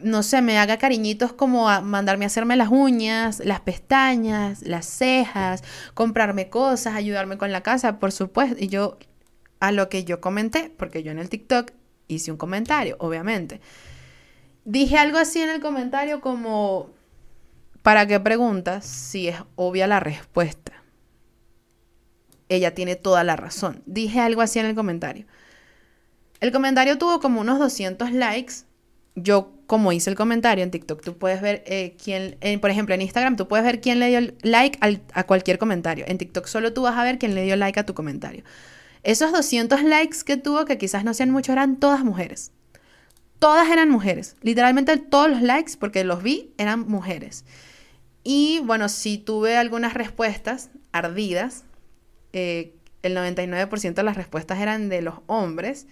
no 0.00 0.22
sé, 0.22 0.42
me 0.42 0.58
haga 0.58 0.78
cariñitos 0.78 1.32
como 1.32 1.68
a 1.68 1.80
mandarme 1.80 2.24
a 2.24 2.26
hacerme 2.26 2.56
las 2.56 2.68
uñas, 2.68 3.40
las 3.44 3.60
pestañas, 3.60 4.62
las 4.62 4.86
cejas, 4.86 5.62
comprarme 5.94 6.48
cosas, 6.48 6.94
ayudarme 6.94 7.38
con 7.38 7.52
la 7.52 7.62
casa, 7.62 7.98
por 7.98 8.10
supuesto. 8.10 8.56
Y 8.58 8.68
yo, 8.68 8.98
a 9.60 9.70
lo 9.70 9.88
que 9.88 10.04
yo 10.04 10.20
comenté, 10.20 10.72
porque 10.76 11.02
yo 11.02 11.12
en 11.12 11.18
el 11.18 11.28
TikTok 11.28 11.72
hice 12.08 12.30
un 12.30 12.38
comentario, 12.38 12.96
obviamente. 13.00 13.60
Dije 14.64 14.96
algo 14.98 15.18
así 15.18 15.40
en 15.40 15.50
el 15.50 15.60
comentario 15.60 16.20
como, 16.20 16.90
¿para 17.82 18.06
qué 18.06 18.20
preguntas 18.20 18.84
si 18.86 19.28
es 19.28 19.36
obvia 19.56 19.86
la 19.86 20.00
respuesta? 20.00 20.72
Ella 22.48 22.74
tiene 22.74 22.96
toda 22.96 23.24
la 23.24 23.36
razón. 23.36 23.82
Dije 23.86 24.20
algo 24.20 24.42
así 24.42 24.58
en 24.58 24.66
el 24.66 24.74
comentario. 24.74 25.26
El 26.40 26.52
comentario 26.52 26.98
tuvo 26.98 27.20
como 27.20 27.40
unos 27.40 27.58
200 27.58 28.12
likes 28.12 28.64
yo, 29.14 29.52
como 29.66 29.92
hice 29.92 30.10
el 30.10 30.16
comentario 30.16 30.64
en 30.64 30.70
TikTok, 30.70 31.02
tú 31.02 31.18
puedes 31.18 31.40
ver 31.42 31.62
eh, 31.66 31.96
quién, 32.02 32.38
por 32.60 32.70
ejemplo, 32.70 32.94
en 32.94 33.02
Instagram, 33.02 33.36
tú 33.36 33.46
puedes 33.46 33.64
ver 33.64 33.80
quién 33.80 34.00
le 34.00 34.08
dio 34.08 34.34
like 34.42 34.78
a 35.12 35.24
cualquier 35.24 35.58
comentario. 35.58 36.04
En 36.08 36.18
TikTok 36.18 36.46
solo 36.46 36.72
tú 36.72 36.82
vas 36.82 36.96
a 36.96 37.04
ver 37.04 37.18
quién 37.18 37.34
le 37.34 37.42
dio 37.42 37.56
like 37.56 37.78
a 37.78 37.86
tu 37.86 37.94
comentario. 37.94 38.42
Esos 39.02 39.32
200 39.32 39.82
likes 39.82 40.18
que 40.24 40.36
tuvo, 40.36 40.64
que 40.64 40.78
quizás 40.78 41.04
no 41.04 41.12
sean 41.12 41.30
muchos, 41.30 41.52
eran 41.52 41.78
todas 41.78 42.04
mujeres. 42.04 42.52
Todas 43.38 43.68
eran 43.70 43.90
mujeres. 43.90 44.36
Literalmente 44.40 44.96
todos 44.96 45.30
los 45.30 45.42
likes, 45.42 45.72
porque 45.78 46.04
los 46.04 46.22
vi, 46.22 46.54
eran 46.56 46.88
mujeres. 46.88 47.44
Y 48.24 48.60
bueno, 48.60 48.88
si 48.88 49.18
tuve 49.18 49.56
algunas 49.56 49.94
respuestas 49.94 50.70
ardidas. 50.92 51.64
Eh, 52.32 52.74
el 53.02 53.16
99% 53.16 53.94
de 53.94 54.02
las 54.02 54.16
respuestas 54.16 54.60
eran 54.60 54.88
de 54.88 55.02
los 55.02 55.16
hombres. 55.26 55.86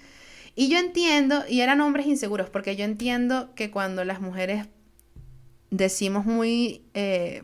Y 0.54 0.68
yo 0.68 0.78
entiendo, 0.78 1.44
y 1.48 1.60
eran 1.60 1.80
hombres 1.80 2.06
inseguros, 2.06 2.50
porque 2.50 2.76
yo 2.76 2.84
entiendo 2.84 3.54
que 3.54 3.70
cuando 3.70 4.04
las 4.04 4.20
mujeres 4.20 4.66
decimos 5.70 6.26
muy, 6.26 6.82
eh, 6.94 7.42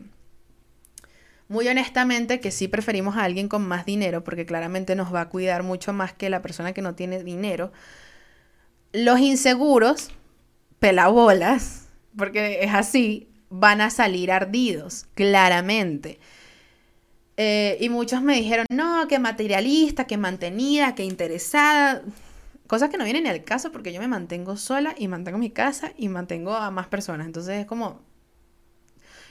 muy 1.47 1.67
honestamente 1.67 2.39
que 2.39 2.51
sí 2.51 2.67
preferimos 2.67 3.15
a 3.15 3.23
alguien 3.23 3.47
con 3.47 3.67
más 3.67 3.85
dinero, 3.85 4.23
porque 4.23 4.45
claramente 4.45 4.95
nos 4.95 5.13
va 5.13 5.21
a 5.21 5.29
cuidar 5.29 5.63
mucho 5.63 5.93
más 5.93 6.13
que 6.13 6.29
la 6.29 6.41
persona 6.41 6.73
que 6.73 6.81
no 6.81 6.95
tiene 6.95 7.23
dinero, 7.23 7.71
los 8.91 9.19
inseguros, 9.19 10.09
pelabolas, 10.79 11.87
porque 12.17 12.59
es 12.63 12.73
así, 12.73 13.29
van 13.49 13.81
a 13.81 13.89
salir 13.89 14.31
ardidos, 14.31 15.05
claramente. 15.15 16.19
Eh, 17.37 17.77
y 17.79 17.89
muchos 17.89 18.23
me 18.23 18.35
dijeron, 18.35 18.65
no, 18.69 19.07
que 19.07 19.19
materialista, 19.19 20.05
que 20.05 20.17
mantenida, 20.17 20.95
que 20.95 21.03
interesada. 21.03 22.01
Cosas 22.65 22.89
que 22.89 22.97
no 22.97 23.05
vienen 23.05 23.27
al 23.27 23.43
caso 23.43 23.71
porque 23.71 23.93
yo 23.93 24.01
me 24.01 24.07
mantengo 24.07 24.57
sola 24.57 24.95
y 24.97 25.07
mantengo 25.07 25.37
mi 25.37 25.51
casa 25.51 25.91
y 25.97 26.09
mantengo 26.09 26.55
a 26.55 26.71
más 26.71 26.87
personas. 26.87 27.27
Entonces 27.27 27.59
es 27.59 27.65
como... 27.65 28.01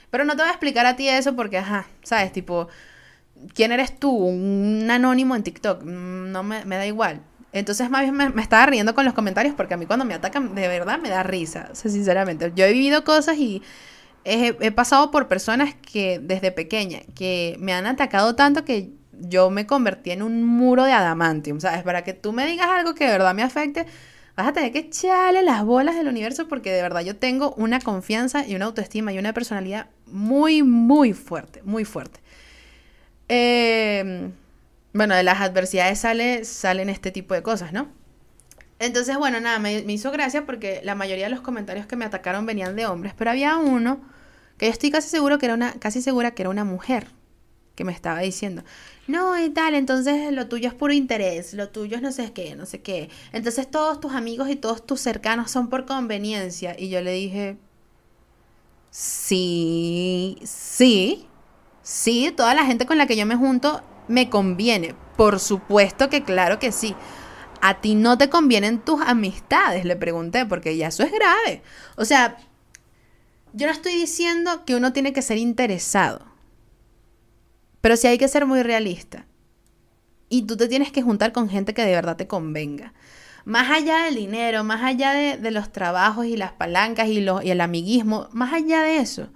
Pero 0.09 0.23
no 0.23 0.35
te 0.35 0.41
voy 0.41 0.47
a 0.47 0.53
explicar 0.53 0.85
a 0.85 0.95
ti 0.95 1.09
eso 1.09 1.35
porque, 1.35 1.57
ajá, 1.57 1.85
¿sabes? 2.01 2.31
Tipo, 2.31 2.69
¿quién 3.53 3.73
eres 3.73 3.99
tú? 3.99 4.09
Un 4.09 4.89
anónimo 4.89 5.35
en 5.35 5.43
TikTok. 5.43 5.83
Mm, 5.83 6.31
no 6.31 6.43
me, 6.43 6.63
da 6.63 6.85
igual. 6.85 7.21
Entonces 7.51 7.89
más 7.89 8.01
bien 8.03 8.15
me, 8.15 8.41
estaba 8.41 8.65
riendo 8.67 8.95
con 8.95 9.03
los 9.03 9.13
comentarios 9.13 9.53
porque 9.55 9.73
a 9.73 9.77
mí 9.77 9.85
cuando 9.85 10.05
me 10.05 10.13
atacan 10.13 10.55
de 10.55 10.67
verdad 10.69 10.97
me 10.97 11.09
da 11.09 11.23
risa. 11.23 11.69
O 11.71 11.75
sinceramente. 11.75 12.53
Yo 12.55 12.65
he 12.65 12.71
vivido 12.71 13.03
cosas 13.03 13.37
y 13.37 13.61
he, 14.27 14.71
pasado 14.71 15.09
por 15.09 15.27
personas 15.27 15.73
que 15.73 16.19
desde 16.19 16.51
pequeña 16.51 16.99
que 17.15 17.55
me 17.59 17.73
han 17.73 17.85
atacado 17.85 18.35
tanto 18.35 18.65
que 18.65 18.91
yo 19.13 19.49
me 19.49 19.65
convertí 19.65 20.11
en 20.11 20.21
un 20.21 20.43
muro 20.43 20.83
de 20.83 20.91
adamantium, 20.91 21.59
¿sabes? 21.59 21.83
Para 21.83 22.03
que 22.03 22.13
tú 22.13 22.33
me 22.33 22.45
digas 22.45 22.67
algo 22.67 22.93
que 22.93 23.05
de 23.05 23.11
verdad 23.11 23.33
me 23.33 23.41
afecte, 23.41 23.85
vas 24.35 24.47
a 24.47 24.53
tener 24.53 24.71
que 24.71 24.79
echarle 24.79 25.43
las 25.43 25.63
bolas 25.63 25.95
del 25.95 26.07
universo 26.07 26.47
porque 26.47 26.71
de 26.71 26.81
verdad 26.81 27.01
yo 27.01 27.15
tengo 27.15 27.53
una 27.53 27.79
confianza 27.79 28.45
y 28.45 28.55
una 28.55 28.65
autoestima 28.65 29.13
y 29.13 29.17
una 29.17 29.33
personalidad 29.33 29.87
muy, 30.05 30.61
muy 30.61 31.13
fuerte, 31.13 31.61
muy 31.63 31.85
fuerte. 31.85 32.19
Em, 33.29 34.33
bueno, 34.93 35.15
de 35.15 35.23
las 35.23 35.41
adversidades 35.41 35.99
sale, 35.99 36.45
salen 36.45 36.89
este 36.89 37.11
tipo 37.11 37.33
de 37.33 37.41
cosas, 37.41 37.73
¿no? 37.73 37.87
Entonces, 38.79 39.17
bueno, 39.17 39.39
nada, 39.39 39.57
me, 39.57 39.79
hizo 39.79 40.11
gracia 40.11 40.45
porque 40.45 40.81
la 40.83 40.95
mayoría 40.95 41.25
de 41.25 41.31
los 41.31 41.41
comentarios 41.41 41.87
que 41.87 41.95
me 41.95 42.05
atacaron 42.05 42.45
venían 42.45 42.75
de 42.75 42.85
hombres, 42.85 43.13
pero 43.17 43.31
había 43.31 43.57
uno 43.57 43.99
que 44.57 44.65
yo 44.67 44.71
estoy 44.71 44.91
casi 44.91 45.09
seguro 45.09 45.37
que 45.37 45.45
era 45.45 45.55
una, 45.55 45.73
casi 45.73 46.01
segura 46.01 46.31
que 46.31 46.43
era 46.43 46.49
una 46.49 46.63
mujer 46.63 47.07
que 47.75 47.83
me 47.83 47.91
estaba 47.91 48.19
diciendo, 48.19 48.63
no, 49.05 49.39
y 49.39 49.51
tal, 49.51 49.75
entonces 49.75 50.33
lo 50.33 50.47
tuyo 50.47 50.67
es 50.67 50.73
puro 50.73 50.93
interés, 50.93 51.53
lo 51.53 51.69
tuyo 51.69 51.95
es 51.97 52.01
no 52.01 52.11
sé 52.11 52.33
qué, 52.33 52.55
no 52.55 52.65
sé 52.65 52.81
qué. 52.81 53.09
Entonces 53.31 53.69
todos 53.69 53.99
tus 53.99 54.13
amigos 54.13 54.49
y 54.49 54.55
todos 54.55 54.85
tus 54.85 54.99
cercanos 54.99 55.51
son 55.51 55.69
por 55.69 55.85
conveniencia. 55.85 56.75
Y 56.77 56.89
yo 56.89 57.01
le 57.01 57.11
dije, 57.11 57.57
sí, 58.89 60.39
sí, 60.43 61.27
sí, 61.83 62.33
toda 62.35 62.55
la 62.55 62.65
gente 62.65 62.87
con 62.87 62.97
la 62.97 63.05
que 63.05 63.15
yo 63.15 63.27
me 63.27 63.35
junto 63.35 63.83
me 64.07 64.29
conviene. 64.29 64.95
Por 65.15 65.39
supuesto 65.39 66.09
que 66.09 66.23
claro 66.23 66.57
que 66.59 66.71
sí. 66.71 66.95
A 67.61 67.79
ti 67.79 67.95
no 67.95 68.17
te 68.17 68.29
convienen 68.29 68.79
tus 68.79 69.01
amistades, 69.01 69.85
le 69.85 69.95
pregunté, 69.95 70.45
porque 70.45 70.77
ya 70.77 70.87
eso 70.87 71.03
es 71.03 71.11
grave. 71.11 71.61
O 71.95 72.05
sea, 72.05 72.37
yo 73.53 73.67
no 73.67 73.73
estoy 73.73 73.93
diciendo 73.93 74.65
que 74.65 74.75
uno 74.75 74.93
tiene 74.93 75.13
que 75.13 75.21
ser 75.21 75.37
interesado. 75.37 76.25
Pero 77.81 77.95
sí 77.95 78.07
hay 78.07 78.17
que 78.17 78.27
ser 78.27 78.45
muy 78.45 78.63
realista. 78.63 79.25
Y 80.29 80.43
tú 80.43 80.57
te 80.57 80.67
tienes 80.67 80.91
que 80.91 81.01
juntar 81.01 81.31
con 81.31 81.49
gente 81.49 81.73
que 81.73 81.85
de 81.85 81.93
verdad 81.93 82.17
te 82.17 82.27
convenga. 82.27 82.93
Más 83.45 83.71
allá 83.71 84.03
del 84.03 84.15
dinero, 84.15 84.63
más 84.63 84.83
allá 84.83 85.13
de, 85.13 85.51
los 85.51 85.71
trabajos 85.71 86.25
y 86.25 86.35
las 86.35 86.51
palancas 86.51 87.07
y, 87.07 87.19
y 87.19 87.49
el 87.49 87.61
amiguismo, 87.61 88.27
más 88.33 88.53
allá 88.53 88.83
de 88.83 88.97
eso, 88.97 89.29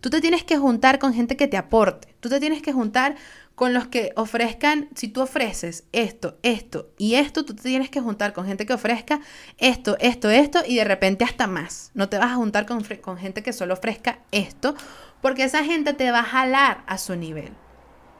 tú 0.00 0.10
te 0.10 0.20
tienes 0.20 0.42
que 0.42 0.58
juntar 0.58 0.98
con 0.98 1.14
gente 1.14 1.36
que 1.36 1.46
te 1.46 1.56
aporte. 1.56 2.16
Tú 2.18 2.28
te 2.28 2.40
tienes 2.40 2.62
que 2.62 2.72
juntar 2.72 3.14
con 3.54 3.72
los 3.72 3.86
que 3.86 4.12
ofrezcan, 4.16 4.88
si 4.94 5.08
tú 5.08 5.22
ofreces 5.22 5.84
esto, 5.92 6.38
esto 6.42 6.90
y 6.98 7.14
esto, 7.14 7.44
tú 7.44 7.54
te 7.54 7.62
tienes 7.62 7.88
que 7.88 8.00
juntar 8.00 8.32
con 8.32 8.46
gente 8.46 8.66
que 8.66 8.72
ofrezca 8.72 9.20
esto, 9.58 9.96
esto, 10.00 10.30
esto 10.30 10.62
y 10.66 10.76
de 10.76 10.84
repente 10.84 11.24
hasta 11.24 11.46
más. 11.46 11.90
No 11.94 12.08
te 12.08 12.18
vas 12.18 12.32
a 12.32 12.36
juntar 12.36 12.66
con, 12.66 12.82
con 13.00 13.16
gente 13.16 13.42
que 13.42 13.52
solo 13.52 13.74
ofrezca 13.74 14.18
esto, 14.32 14.74
porque 15.20 15.44
esa 15.44 15.64
gente 15.64 15.94
te 15.94 16.10
va 16.10 16.20
a 16.20 16.24
jalar 16.24 16.82
a 16.86 16.98
su 16.98 17.14
nivel. 17.14 17.52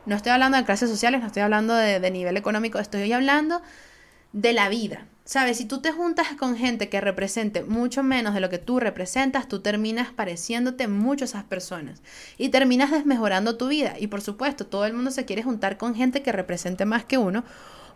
No 0.06 0.16
estoy 0.16 0.32
hablando 0.32 0.58
de 0.58 0.64
clases 0.64 0.90
sociales, 0.90 1.20
no 1.20 1.26
estoy 1.26 1.42
hablando 1.42 1.74
de, 1.74 2.10
nivel 2.10 2.36
económico, 2.36 2.78
estoy 2.78 3.10
hablando 3.12 3.62
de 4.32 4.52
la 4.52 4.68
vida. 4.68 5.06
¿Sabes? 5.26 5.56
Si 5.56 5.64
tú 5.64 5.80
te 5.80 5.90
juntas 5.90 6.28
con 6.38 6.54
gente 6.54 6.90
que 6.90 7.00
represente 7.00 7.62
mucho 7.62 8.02
menos 8.02 8.34
de 8.34 8.40
lo 8.40 8.50
que 8.50 8.58
tú 8.58 8.78
representas, 8.78 9.48
tú 9.48 9.60
terminas 9.60 10.12
pareciéndote 10.12 10.86
mucho 10.86 11.24
a 11.24 11.26
esas 11.26 11.44
personas 11.44 12.02
y 12.36 12.50
terminas 12.50 12.90
desmejorando 12.90 13.56
tu 13.56 13.68
vida. 13.68 13.94
Y 13.98 14.08
por 14.08 14.20
supuesto, 14.20 14.66
todo 14.66 14.84
el 14.84 14.92
mundo 14.92 15.10
se 15.10 15.24
quiere 15.24 15.42
juntar 15.42 15.78
con 15.78 15.94
gente 15.94 16.22
que 16.22 16.30
represente 16.30 16.84
más 16.84 17.06
que 17.06 17.16
uno, 17.16 17.42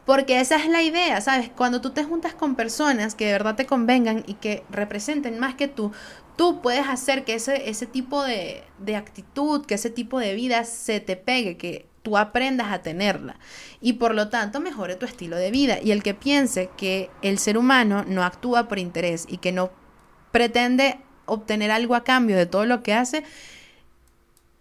porque 0.07 0.41
esa 0.41 0.57
es 0.57 0.71
la 0.71 0.83
idea, 0.83 1.21
¿sabes? 1.21 1.51
Cuando 1.55 1.83
tú 1.83 1.91
te 1.91 2.03
juntas 2.03 2.33
con 2.33 2.55
personas 2.55 3.15
que 3.15 3.27
de 3.27 3.33
verdad 3.33 3.57
te 3.57 3.67
convengan 3.67 4.25
y 4.27 4.35
que 4.35 4.65
representen 4.71 5.39
más 5.39 5.55
que 5.55 5.69
tú, 5.69 5.93
tú 6.37 6.63
puedes 6.63 6.89
hacer 6.89 7.25
que 7.25 7.35
ese, 7.35 7.69
ese 7.69 7.85
tipo 7.87 8.25
de, 8.25 8.65
de 8.79 8.97
actitud, 8.97 9.67
que 9.67 9.75
ese 9.75 9.91
tipo 9.91 10.19
de 10.19 10.33
vida 10.35 10.65
se 10.65 11.01
te 11.01 11.17
pegue, 11.17 11.59
que 11.59 11.87
tú 12.09 12.17
aprendas 12.17 12.73
a 12.73 12.79
tenerla 12.81 13.37
y 13.83 13.95
por 13.95 14.15
lo 14.15 14.31
tanto 14.31 14.61
mejore 14.61 14.97
tu 14.97 15.05
estilo 15.05 15.37
de 15.37 15.51
vida. 15.51 15.79
Y 15.83 15.91
el 15.91 16.03
que 16.03 16.15
piense 16.15 16.71
que 16.79 17.11
el 17.21 17.39
ser 17.39 17.59
humano 17.59 18.03
no 18.07 18.25
actúa 18.25 18.67
por 18.67 18.79
interés 18.79 19.27
y 19.29 19.37
que 19.37 19.53
no 19.53 19.71
pretende 20.33 20.99
obtener 21.27 21.71
algo 21.71 21.95
a 21.95 22.05
cambio 22.05 22.37
de 22.39 22.47
todo 22.47 22.65
lo 22.65 22.83
que 22.83 22.95
hace, 22.95 23.25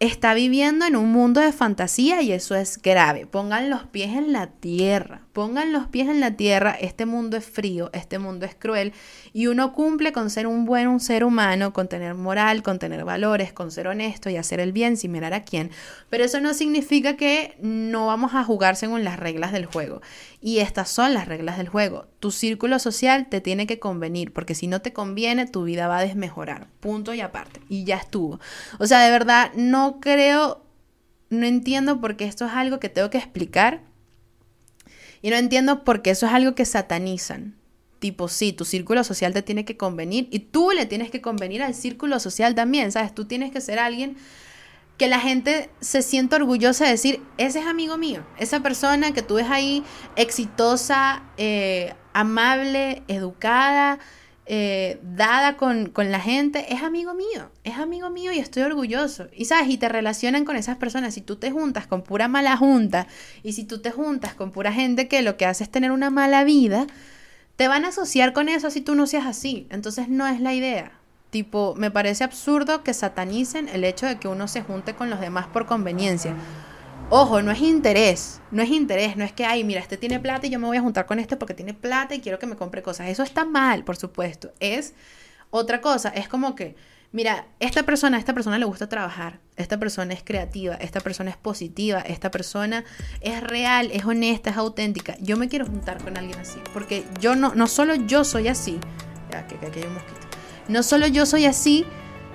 está 0.01 0.33
viviendo 0.33 0.85
en 0.85 0.97
un 0.97 1.09
mundo 1.09 1.39
de 1.39 1.53
fantasía 1.53 2.21
y 2.21 2.33
eso 2.33 2.53
es 2.53 2.81
grave. 2.81 3.25
Pongan 3.25 3.69
los 3.69 3.85
pies 3.85 4.09
en 4.09 4.33
la 4.33 4.47
tierra, 4.47 5.21
pongan 5.37 5.71
los 5.71 5.85
pies 5.85 6.09
en 6.09 6.19
la 6.19 6.31
tierra. 6.31 6.71
Este 6.71 7.05
mundo 7.05 7.37
es 7.37 7.45
frío, 7.45 7.91
este 7.93 8.17
mundo 8.17 8.47
es 8.47 8.55
cruel 8.55 8.91
y 9.33 9.45
uno 9.45 9.71
cumple 9.71 10.11
con 10.11 10.31
ser 10.31 10.47
un 10.47 10.65
buen 10.65 10.87
un 10.87 10.99
ser 10.99 11.23
humano, 11.23 11.73
con 11.73 11.87
tener 11.87 12.15
moral, 12.15 12.63
con 12.63 12.79
tener 12.79 13.05
valores, 13.05 13.53
con 13.53 13.69
ser 13.69 13.87
honesto 13.87 14.31
y 14.31 14.37
hacer 14.37 14.59
el 14.59 14.71
bien 14.71 14.97
sin 14.97 15.11
mirar 15.11 15.35
a 15.35 15.43
quién. 15.43 15.69
Pero 16.09 16.23
eso 16.23 16.41
no 16.41 16.55
significa 16.55 17.17
que 17.17 17.55
no 17.61 18.07
vamos 18.07 18.33
a 18.33 18.43
jugar 18.43 18.75
según 18.75 19.03
las 19.03 19.19
reglas 19.19 19.51
del 19.51 19.67
juego. 19.67 20.01
Y 20.41 20.57
estas 20.57 20.89
son 20.89 21.13
las 21.13 21.27
reglas 21.27 21.59
del 21.59 21.69
juego. 21.69 22.07
Tu 22.19 22.31
círculo 22.31 22.79
social 22.79 23.27
te 23.29 23.39
tiene 23.39 23.67
que 23.67 23.77
convenir, 23.77 24.33
porque 24.33 24.55
si 24.55 24.65
no 24.65 24.81
te 24.81 24.91
conviene, 24.91 25.45
tu 25.45 25.65
vida 25.65 25.87
va 25.87 25.99
a 25.99 26.03
desmejorar. 26.03 26.65
Punto 26.79 27.13
y 27.13 27.21
aparte. 27.21 27.61
Y 27.69 27.83
ya 27.83 27.97
estuvo. 27.97 28.39
O 28.79 28.87
sea, 28.87 29.01
de 29.01 29.11
verdad, 29.11 29.51
no 29.53 29.99
creo, 29.99 30.65
no 31.29 31.45
entiendo 31.45 32.01
por 32.01 32.17
qué 32.17 32.25
esto 32.25 32.47
es 32.47 32.53
algo 32.53 32.79
que 32.79 32.89
tengo 32.89 33.11
que 33.11 33.19
explicar. 33.19 33.86
Y 35.21 35.29
no 35.29 35.35
entiendo 35.35 35.83
por 35.83 36.01
qué 36.01 36.11
eso 36.11 36.25
es 36.25 36.33
algo 36.33 36.55
que 36.55 36.65
satanizan. 36.65 37.55
Tipo, 37.99 38.27
sí, 38.27 38.53
tu 38.53 38.63
círculo 38.63 39.03
social 39.03 39.33
te 39.33 39.41
tiene 39.41 39.65
que 39.65 39.75
convenir 39.75 40.27
y 40.31 40.39
tú 40.39 40.71
le 40.71 40.85
tienes 40.85 41.09
que 41.09 41.21
convenir 41.21 41.63
al 41.63 41.73
círculo 41.73 42.19
social 42.19 42.53
también, 42.53 42.91
¿sabes? 42.91 43.13
Tú 43.15 43.25
tienes 43.25 43.51
que 43.51 43.59
ser 43.59 43.79
alguien 43.79 44.17
que 44.97 45.07
la 45.07 45.19
gente 45.19 45.69
se 45.79 46.01
sienta 46.01 46.35
orgullosa 46.35 46.85
de 46.85 46.91
decir, 46.91 47.21
ese 47.37 47.59
es 47.59 47.65
amigo 47.65 47.97
mío, 47.97 48.23
esa 48.39 48.61
persona 48.61 49.13
que 49.13 49.21
tú 49.21 49.35
ves 49.35 49.47
ahí 49.49 49.83
exitosa, 50.15 51.23
eh, 51.37 51.93
amable, 52.13 53.03
educada, 53.07 53.99
eh, 54.49 54.99
dada 55.03 55.57
con, 55.57 55.89
con, 55.89 56.09
la 56.09 56.21
gente, 56.21 56.73
es 56.73 56.81
amigo 56.81 57.13
mío, 57.13 57.51
es 57.65 57.75
amigo 57.75 58.09
mío 58.09 58.31
y 58.31 58.39
estoy 58.39 58.63
orgulloso. 58.63 59.27
Y 59.35 59.45
sabes, 59.45 59.69
y 59.69 59.77
te 59.77 59.89
relacionan 59.89 60.45
con 60.45 60.55
esas 60.55 60.77
personas, 60.77 61.13
si 61.13 61.21
tú 61.21 61.35
te 61.35 61.51
juntas 61.51 61.85
con 61.85 62.01
pura 62.01 62.29
mala 62.29 62.55
junta 62.55 63.07
y 63.43 63.53
si 63.53 63.65
tú 63.65 63.79
te 63.79 63.91
juntas 63.91 64.35
con 64.35 64.51
pura 64.51 64.71
gente 64.71 65.09
que 65.09 65.21
lo 65.21 65.35
que 65.35 65.45
hace 65.45 65.65
es 65.65 65.69
tener 65.69 65.91
una 65.91 66.09
mala 66.09 66.45
vida, 66.45 66.87
te 67.57 67.67
van 67.67 67.83
a 67.83 67.89
asociar 67.89 68.31
con 68.31 68.47
eso 68.47 68.69
si 68.71 68.79
tú 68.79 68.95
no 68.95 69.05
seas 69.05 69.25
así. 69.25 69.67
Entonces 69.69 70.07
no 70.07 70.25
es 70.27 70.39
la 70.39 70.53
idea. 70.53 70.93
Tipo, 71.29 71.75
me 71.75 71.91
parece 71.91 72.23
absurdo 72.23 72.83
que 72.83 72.93
satanicen 72.93 73.67
el 73.67 73.83
hecho 73.83 74.05
de 74.05 74.17
que 74.17 74.29
uno 74.29 74.47
se 74.47 74.61
junte 74.61 74.93
con 74.93 75.09
los 75.09 75.19
demás 75.19 75.47
por 75.47 75.65
conveniencia. 75.65 76.33
Ojo, 77.09 77.41
no 77.41 77.51
es 77.51 77.61
interés, 77.61 78.41
no 78.51 78.61
es 78.61 78.69
interés, 78.69 79.15
no 79.15 79.23
es 79.23 79.31
que, 79.31 79.45
ay, 79.45 79.63
mira, 79.63 79.79
este 79.79 79.95
tiene 79.95 80.19
plata 80.19 80.47
y 80.47 80.49
yo 80.49 80.59
me 80.59 80.67
voy 80.67 80.75
a 80.75 80.81
juntar 80.81 81.05
con 81.05 81.19
este 81.19 81.37
porque 81.37 81.53
tiene 81.53 81.73
plata 81.73 82.13
y 82.15 82.19
quiero 82.19 82.37
que 82.37 82.47
me 82.47 82.57
compre 82.57 82.81
cosas. 82.81 83.07
Eso 83.07 83.23
está 83.23 83.45
mal, 83.45 83.85
por 83.85 83.95
supuesto. 83.95 84.51
Es 84.59 84.93
otra 85.49 85.79
cosa, 85.79 86.09
es 86.09 86.27
como 86.27 86.53
que, 86.53 86.75
mira, 87.13 87.47
esta 87.61 87.83
persona, 87.83 88.17
a 88.17 88.19
esta 88.19 88.33
persona 88.33 88.59
le 88.59 88.65
gusta 88.65 88.89
trabajar, 88.89 89.39
esta 89.55 89.79
persona 89.79 90.13
es 90.13 90.21
creativa, 90.21 90.75
esta 90.75 90.99
persona 90.99 91.29
es 91.29 91.37
positiva, 91.37 92.01
esta 92.01 92.29
persona 92.29 92.83
es 93.21 93.41
real, 93.41 93.89
es 93.93 94.03
honesta, 94.03 94.49
es 94.49 94.57
auténtica. 94.57 95.15
Yo 95.21 95.37
me 95.37 95.47
quiero 95.47 95.65
juntar 95.65 96.03
con 96.03 96.17
alguien 96.17 96.37
así, 96.37 96.59
porque 96.73 97.05
yo 97.21 97.37
no, 97.37 97.55
no 97.55 97.67
solo 97.67 97.95
yo 97.95 98.25
soy 98.25 98.49
así, 98.49 98.79
ya 99.31 99.47
que, 99.47 99.55
aquí 99.65 99.79
hay 99.79 99.85
un 99.85 99.93
mosquito 99.93 100.27
no 100.67 100.83
solo 100.83 101.07
yo 101.07 101.25
soy 101.25 101.45
así, 101.45 101.85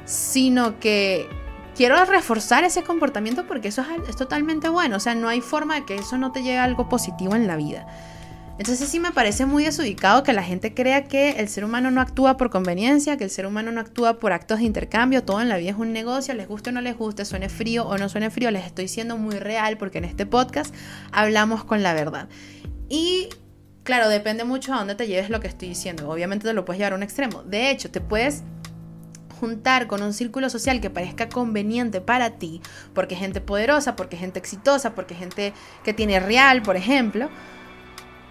sino 0.05 0.81
que 0.81 1.29
quiero 1.77 2.05
reforzar 2.05 2.65
ese 2.65 2.83
comportamiento 2.83 3.47
porque 3.47 3.69
eso 3.69 3.85
es, 4.09 4.17
totalmente 4.17 4.69
bueno. 4.69 4.97
O 4.97 5.01
sea, 5.01 5.15
no 5.15 5.29
hay 5.29 5.41
forma 5.41 5.77
de 5.77 5.85
que 5.85 5.97
eso 5.97 6.19
no 6.19 6.33
te 6.33 6.43
llegue 6.43 6.59
a 6.59 6.65
algo 6.65 6.89
positivo 6.89 7.35
en 7.35 7.47
la 7.47 7.57
vida. 7.57 7.87
Entonces 8.59 8.89
sí 8.89 9.01
me 9.01 9.13
parece 9.13 9.47
muy 9.47 9.65
desubicado 9.65 10.23
que 10.23 10.33
la 10.33 10.43
gente 10.43 10.75
crea 10.75 11.05
que 11.05 11.31
el 11.33 11.49
ser 11.49 11.65
humano 11.65 11.91
no 11.91 12.01
actúa 12.01 12.37
por 12.37 12.51
conveniencia, 12.51 13.17
que 13.17 13.25
el 13.25 13.31
ser 13.31 13.47
humano 13.47 13.73
no 13.73 13.81
actúa 13.81 14.21
por 14.21 14.33
actos 14.33 14.59
de 14.59 14.65
intercambio, 14.65 15.25
todo 15.25 15.41
en 15.41 15.49
la 15.49 15.57
vida 15.57 15.71
es 15.71 15.77
un 15.77 15.93
negocio, 15.93 16.35
les 16.35 16.47
guste 16.47 16.71
o 16.71 16.73
no 16.73 16.81
les 16.81 16.97
guste, 16.97 17.25
suene 17.25 17.49
frío 17.49 17.85
o 17.85 17.97
no 17.97 18.09
suene 18.09 18.31
frío, 18.31 18.51
les 18.51 18.67
estoy 18.67 18.89
siendo 18.89 19.17
muy 19.17 19.37
real 19.39 19.79
porque 19.79 19.99
en 19.99 20.05
este 20.05 20.27
podcast 20.27 20.73
hablamos 21.13 21.65
con 21.65 21.83
la 21.83 21.95
verdad. 21.95 22.29
Y 22.89 23.31
Claro, 23.85 24.09
depende 24.09 24.45
mucho 24.45 24.73
a 24.73 24.79
dónde 24.79 24.95
te 24.95 25.09
lleves 25.09 25.29
lo 25.29 25.41
que 25.41 25.49
estoy 25.49 25.69
diciendo. 25.69 26.09
Obviamente 26.09 26.47
te 26.47 26.55
lo 26.55 26.65
puedes 26.65 26.79
llevar 26.79 26.93
a 26.93 26.97
un 26.97 27.03
extremo. 27.03 27.43
De 27.43 27.71
hecho, 27.71 27.91
te 27.91 28.01
puedes 28.01 28.45
juntar 29.43 29.89
con 29.89 30.05
un 30.05 30.13
círculo 30.13 30.49
social 30.49 30.81
que 30.81 30.89
parezca 30.89 31.29
conveniente 31.29 32.01
para 32.01 32.39
ti, 32.39 32.61
porque 32.95 33.17
gente 33.17 33.41
poderosa, 33.41 33.97
porque 33.97 34.17
gente 34.17 34.39
exitosa, 34.39 34.95
porque 34.95 35.17
gente 35.17 35.53
que 35.83 35.93
tiene 35.93 36.21
real, 36.21 36.63
por 36.63 36.77
ejemplo, 36.77 37.29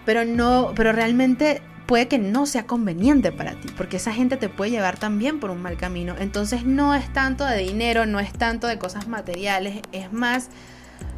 pero 0.06 0.24
no, 0.24 0.72
pero 0.74 0.90
realmente 0.90 1.60
puede 1.84 2.08
que 2.08 2.16
no 2.16 2.46
sea 2.46 2.66
conveniente 2.66 3.30
para 3.30 3.60
ti, 3.60 3.68
porque 3.76 3.98
esa 3.98 4.14
gente 4.14 4.38
te 4.38 4.48
puede 4.48 4.70
llevar 4.70 4.96
también 4.96 5.38
por 5.38 5.50
un 5.50 5.60
mal 5.60 5.76
camino. 5.76 6.14
Entonces 6.18 6.64
no 6.64 6.94
es 6.94 7.12
tanto 7.12 7.44
de 7.44 7.58
dinero, 7.58 8.06
no 8.06 8.18
es 8.18 8.32
tanto 8.32 8.66
de 8.66 8.78
cosas 8.78 9.06
materiales, 9.06 9.82
es 9.92 10.10
más 10.14 10.48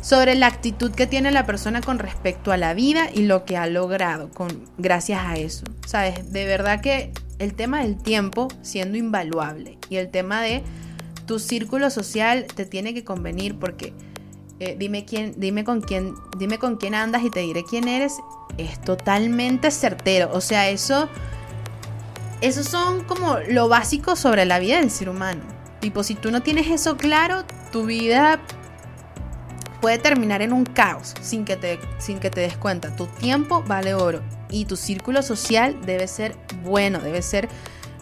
sobre 0.01 0.35
la 0.35 0.49
actitud 0.49 0.91
que 0.91 1.07
tiene 1.07 1.31
la 1.31 1.47
persona 1.47 1.83
con 1.83 2.01
respecto 2.01 2.51
a 2.51 2.57
la 2.57 2.75
vida 2.75 3.11
y 3.15 3.27
lo 3.27 3.45
que 3.45 3.57
ha 3.57 3.69
logrado 3.69 4.29
con, 4.31 4.65
gracias 4.77 5.21
a 5.25 5.37
eso. 5.37 5.65
Sabes, 5.87 6.33
de 6.33 6.47
verdad 6.47 6.81
que 6.81 7.13
el 7.39 7.55
tema 7.55 7.83
del 7.83 7.97
tiempo 7.97 8.49
siendo 8.63 8.97
invaluable 8.97 9.79
y 9.89 9.97
el 9.97 10.11
tema 10.11 10.41
de 10.41 10.63
tu 11.27 11.39
círculo 11.39 11.91
social 11.91 12.47
te 12.55 12.67
tiene 12.67 12.95
que 12.95 13.05
convenir 13.05 13.59
porque 13.59 13.93
eh, 14.61 14.77
dime 14.79 15.05
quién, 15.05 15.35
dime 15.37 15.65
con 15.65 15.81
quién, 15.81 16.15
dime 16.39 16.59
con 16.59 16.77
quién 16.77 16.95
andas 16.95 17.23
y 17.25 17.31
te 17.31 17.41
diré 17.41 17.65
quién 17.65 17.89
eres, 17.89 18.19
es 18.57 18.81
totalmente 18.81 19.71
certero. 19.71 20.31
O 20.33 20.41
sea, 20.41 20.69
eso, 20.69 21.09
eso 22.41 22.63
son 22.63 23.05
como 23.05 23.39
lo 23.49 23.69
básico 23.69 24.15
sobre 24.17 24.45
la 24.45 24.59
vida 24.59 24.77
del 24.77 24.91
ser 24.91 25.09
humano. 25.09 25.43
Tipo, 25.81 26.03
si 26.03 26.15
tú 26.15 26.31
no 26.31 26.43
tienes 26.43 26.69
eso 26.69 26.97
claro, 26.97 27.45
tu 27.73 27.85
vida 27.85 28.41
puede 29.81 29.99
terminar 29.99 30.41
en 30.41 30.53
un 30.53 30.65
caos 30.65 31.15
sin 31.21 31.45
que, 31.45 31.57
te, 31.57 31.79
sin 31.99 32.21
que 32.21 32.31
te 32.31 32.41
des 32.41 32.57
cuenta. 32.57 32.95
Tu 32.95 33.07
tiempo 33.07 33.65
vale 33.67 33.95
oro 33.95 34.23
y 34.55 34.65
tu 34.65 34.77
círculo 34.77 35.23
social 35.23 35.77
debe 35.85 36.07
ser 36.07 36.37
bueno, 36.63 37.01
debe 37.01 37.23
ser 37.23 37.49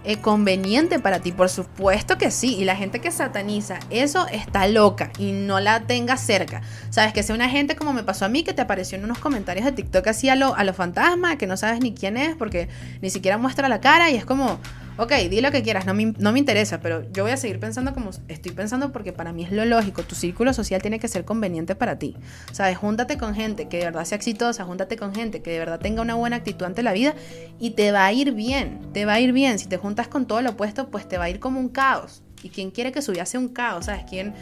eh, 0.05 0.17
conveniente 0.19 0.99
para 0.99 1.21
ti. 1.21 1.31
Por 1.31 1.49
supuesto 1.49 2.19
que 2.19 2.31
sí. 2.33 2.57
Y 2.57 2.65
la 2.65 2.75
gente 2.75 3.01
que 3.01 3.11
sataniza 3.13 3.79
eso 3.91 4.27
está 4.29 4.67
loca 4.67 5.13
y 5.19 5.31
no 5.33 5.61
la 5.61 5.81
tenga 5.87 6.17
cerca. 6.17 6.63
Sabes 6.91 7.13
que 7.13 7.23
sea 7.23 7.35
una 7.37 7.49
gente 7.49 7.77
como 7.77 7.93
me 7.93 8.03
pasó 8.03 8.25
a 8.25 8.29
mí 8.29 8.43
que 8.43 8.53
te 8.53 8.63
apareció 8.63 8.99
en 8.99 9.05
unos 9.05 9.19
comentarios 9.19 9.65
de 9.65 9.73
TikTok 9.73 10.09
así 10.09 10.29
a 10.29 10.35
los 10.35 10.53
a 10.57 10.73
fantasmas 10.73 11.37
que 11.37 11.47
no 11.47 11.57
sabes 11.57 11.81
ni 11.81 11.95
quién 11.95 12.17
es 12.17 12.35
porque 12.35 12.69
ni 13.01 13.11
siquiera 13.11 13.39
muestra 13.39 13.69
la 13.69 13.81
cara 13.81 14.11
y 14.11 14.17
es 14.17 14.25
como 14.25 14.59
ok, 14.99 15.13
di 15.31 15.41
lo 15.41 15.51
que 15.51 15.63
quieras, 15.63 15.87
no 15.87 15.95
me, 15.95 16.15
no 16.19 16.33
me 16.33 16.39
interesa, 16.39 16.81
pero 16.81 17.11
yo 17.13 17.23
voy 17.23 17.33
a 17.33 17.37
seguir 17.37 17.59
pensando 17.59 17.95
como 17.95 18.11
estoy 18.29 18.53
pensando 18.53 18.93
porque 18.93 19.13
para 19.13 19.33
mí 19.33 19.45
es 19.45 19.53
lo 19.53 19.65
lógico, 19.65 20.03
tu 20.03 20.15
círculo 20.15 20.53
social 20.53 20.83
tiene 20.83 20.99
que 20.99 21.09
ser 21.09 21.25
conveniente 21.25 21.75
para 21.75 21.99
ti. 21.99 22.17
¿Sabes? 22.53 22.77
Júntate 22.79 23.19
con 23.19 23.35
gente 23.35 23.69
que 23.69 23.79
de 23.79 23.85
verdad 23.85 24.05
sea 24.05 24.17
exitosa, 24.17 24.65
júntate 24.65 24.97
con 24.97 25.15
gente 25.15 25.43
que 25.43 25.51
de 25.51 25.59
verdad 25.59 25.81
tenga 25.81 26.03
una 26.03 26.15
buena 26.15 26.37
actitud 26.37 26.67
ante 26.67 26.83
la 26.83 26.93
vida 26.93 27.15
y 27.59 27.71
te 27.71 27.93
va 27.93 28.07
a 28.07 28.13
ir 28.13 28.33
bien, 28.33 28.81
te 28.93 29.05
va 29.05 29.15
a 29.15 29.21
ir 29.21 29.33
bien. 29.33 29.59
Si 29.59 29.67
te 29.67 29.77
juntas 29.77 30.09
con 30.09 30.27
todo 30.27 30.43
lo 30.43 30.51
opuesto, 30.51 30.89
pues 30.89 31.09
te 31.09 31.19
va 31.19 31.25
a 31.25 31.31
ir 31.31 31.41
como 31.41 31.61
un 31.61 31.69
caos. 31.69 32.23
¿Y 32.43 32.49
quién 32.49 32.71
quiere 32.71 32.93
que 32.93 33.03
su 33.03 33.13
vida 33.13 33.25
sea 33.25 33.41
un 33.41 33.49
caos? 33.49 33.87
¿Sabes? 33.87 34.05
¿Quién? 34.09 34.35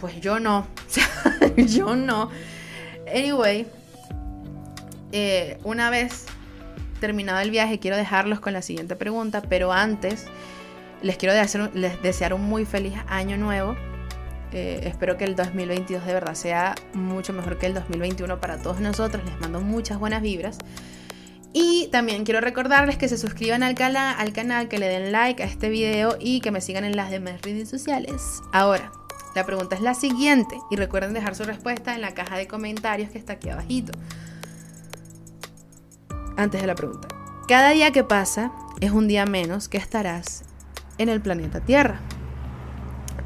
Pues 0.00 0.20
yo 0.20 0.40
no. 0.40 0.66
yo 1.56 1.96
no. 1.96 2.30
Anyway, 3.12 3.66
eh, 5.12 5.58
una 5.64 5.88
vez 5.90 6.26
terminado 6.98 7.40
el 7.40 7.50
viaje, 7.50 7.78
quiero 7.78 7.96
dejarlos 7.96 8.40
con 8.40 8.52
la 8.52 8.62
siguiente 8.62 8.96
pregunta, 8.96 9.42
pero 9.48 9.72
antes 9.72 10.26
les 11.02 11.16
quiero 11.16 11.34
desear, 11.34 12.34
un 12.34 12.42
muy 12.42 12.64
feliz 12.64 12.94
año 13.08 13.36
nuevo. 13.36 13.76
Eh, 14.52 14.80
espero 14.84 15.16
que 15.16 15.24
el 15.24 15.36
2022 15.36 16.04
de 16.06 16.12
verdad 16.14 16.34
sea 16.34 16.74
mucho 16.94 17.32
mejor 17.32 17.58
que 17.58 17.66
el 17.66 17.74
2021 17.74 18.40
para 18.40 18.58
todos 18.58 18.80
nosotros. 18.80 19.24
Les 19.24 19.38
mando 19.40 19.60
muchas 19.60 19.98
buenas 19.98 20.22
vibras. 20.22 20.58
Y 21.52 21.88
también 21.90 22.24
quiero 22.24 22.40
recordarles 22.40 22.98
que 22.98 23.08
se 23.08 23.16
suscriban 23.16 23.62
al, 23.62 23.74
al 23.96 24.32
canal, 24.32 24.68
que 24.68 24.78
le 24.78 24.88
den 24.88 25.12
like 25.12 25.42
a 25.42 25.46
este 25.46 25.68
video 25.68 26.16
y 26.20 26.40
que 26.40 26.50
me 26.50 26.60
sigan 26.60 26.84
en 26.84 26.96
las 26.96 27.10
demás 27.10 27.40
redes 27.42 27.68
sociales. 27.68 28.42
Ahora, 28.52 28.92
la 29.34 29.46
pregunta 29.46 29.74
es 29.74 29.80
la 29.80 29.94
siguiente 29.94 30.58
y 30.70 30.76
recuerden 30.76 31.14
dejar 31.14 31.34
su 31.34 31.44
respuesta 31.44 31.94
en 31.94 32.00
la 32.00 32.12
caja 32.12 32.36
de 32.36 32.46
comentarios 32.46 33.10
que 33.10 33.18
está 33.18 33.34
aquí 33.34 33.48
abajito 33.48 33.92
antes 36.38 36.60
de 36.60 36.66
la 36.66 36.74
pregunta. 36.74 37.08
Cada 37.48 37.70
día 37.70 37.90
que 37.90 38.04
pasa 38.04 38.52
es 38.80 38.92
un 38.92 39.08
día 39.08 39.26
menos 39.26 39.68
que 39.68 39.76
estarás 39.76 40.44
en 40.96 41.08
el 41.08 41.20
planeta 41.20 41.60
Tierra. 41.60 42.00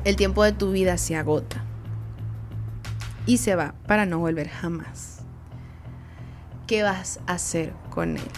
El 0.05 0.16
tiempo 0.16 0.42
de 0.42 0.53
tu 0.53 0.72
vida 0.72 0.96
se 0.96 1.14
agota 1.14 1.62
y 3.27 3.37
se 3.37 3.55
va 3.55 3.75
para 3.87 4.07
no 4.07 4.18
volver 4.18 4.48
jamás. 4.48 5.20
¿Qué 6.66 6.83
vas 6.83 7.20
a 7.27 7.35
hacer 7.35 7.75
con 7.90 8.16
él? 8.16 8.31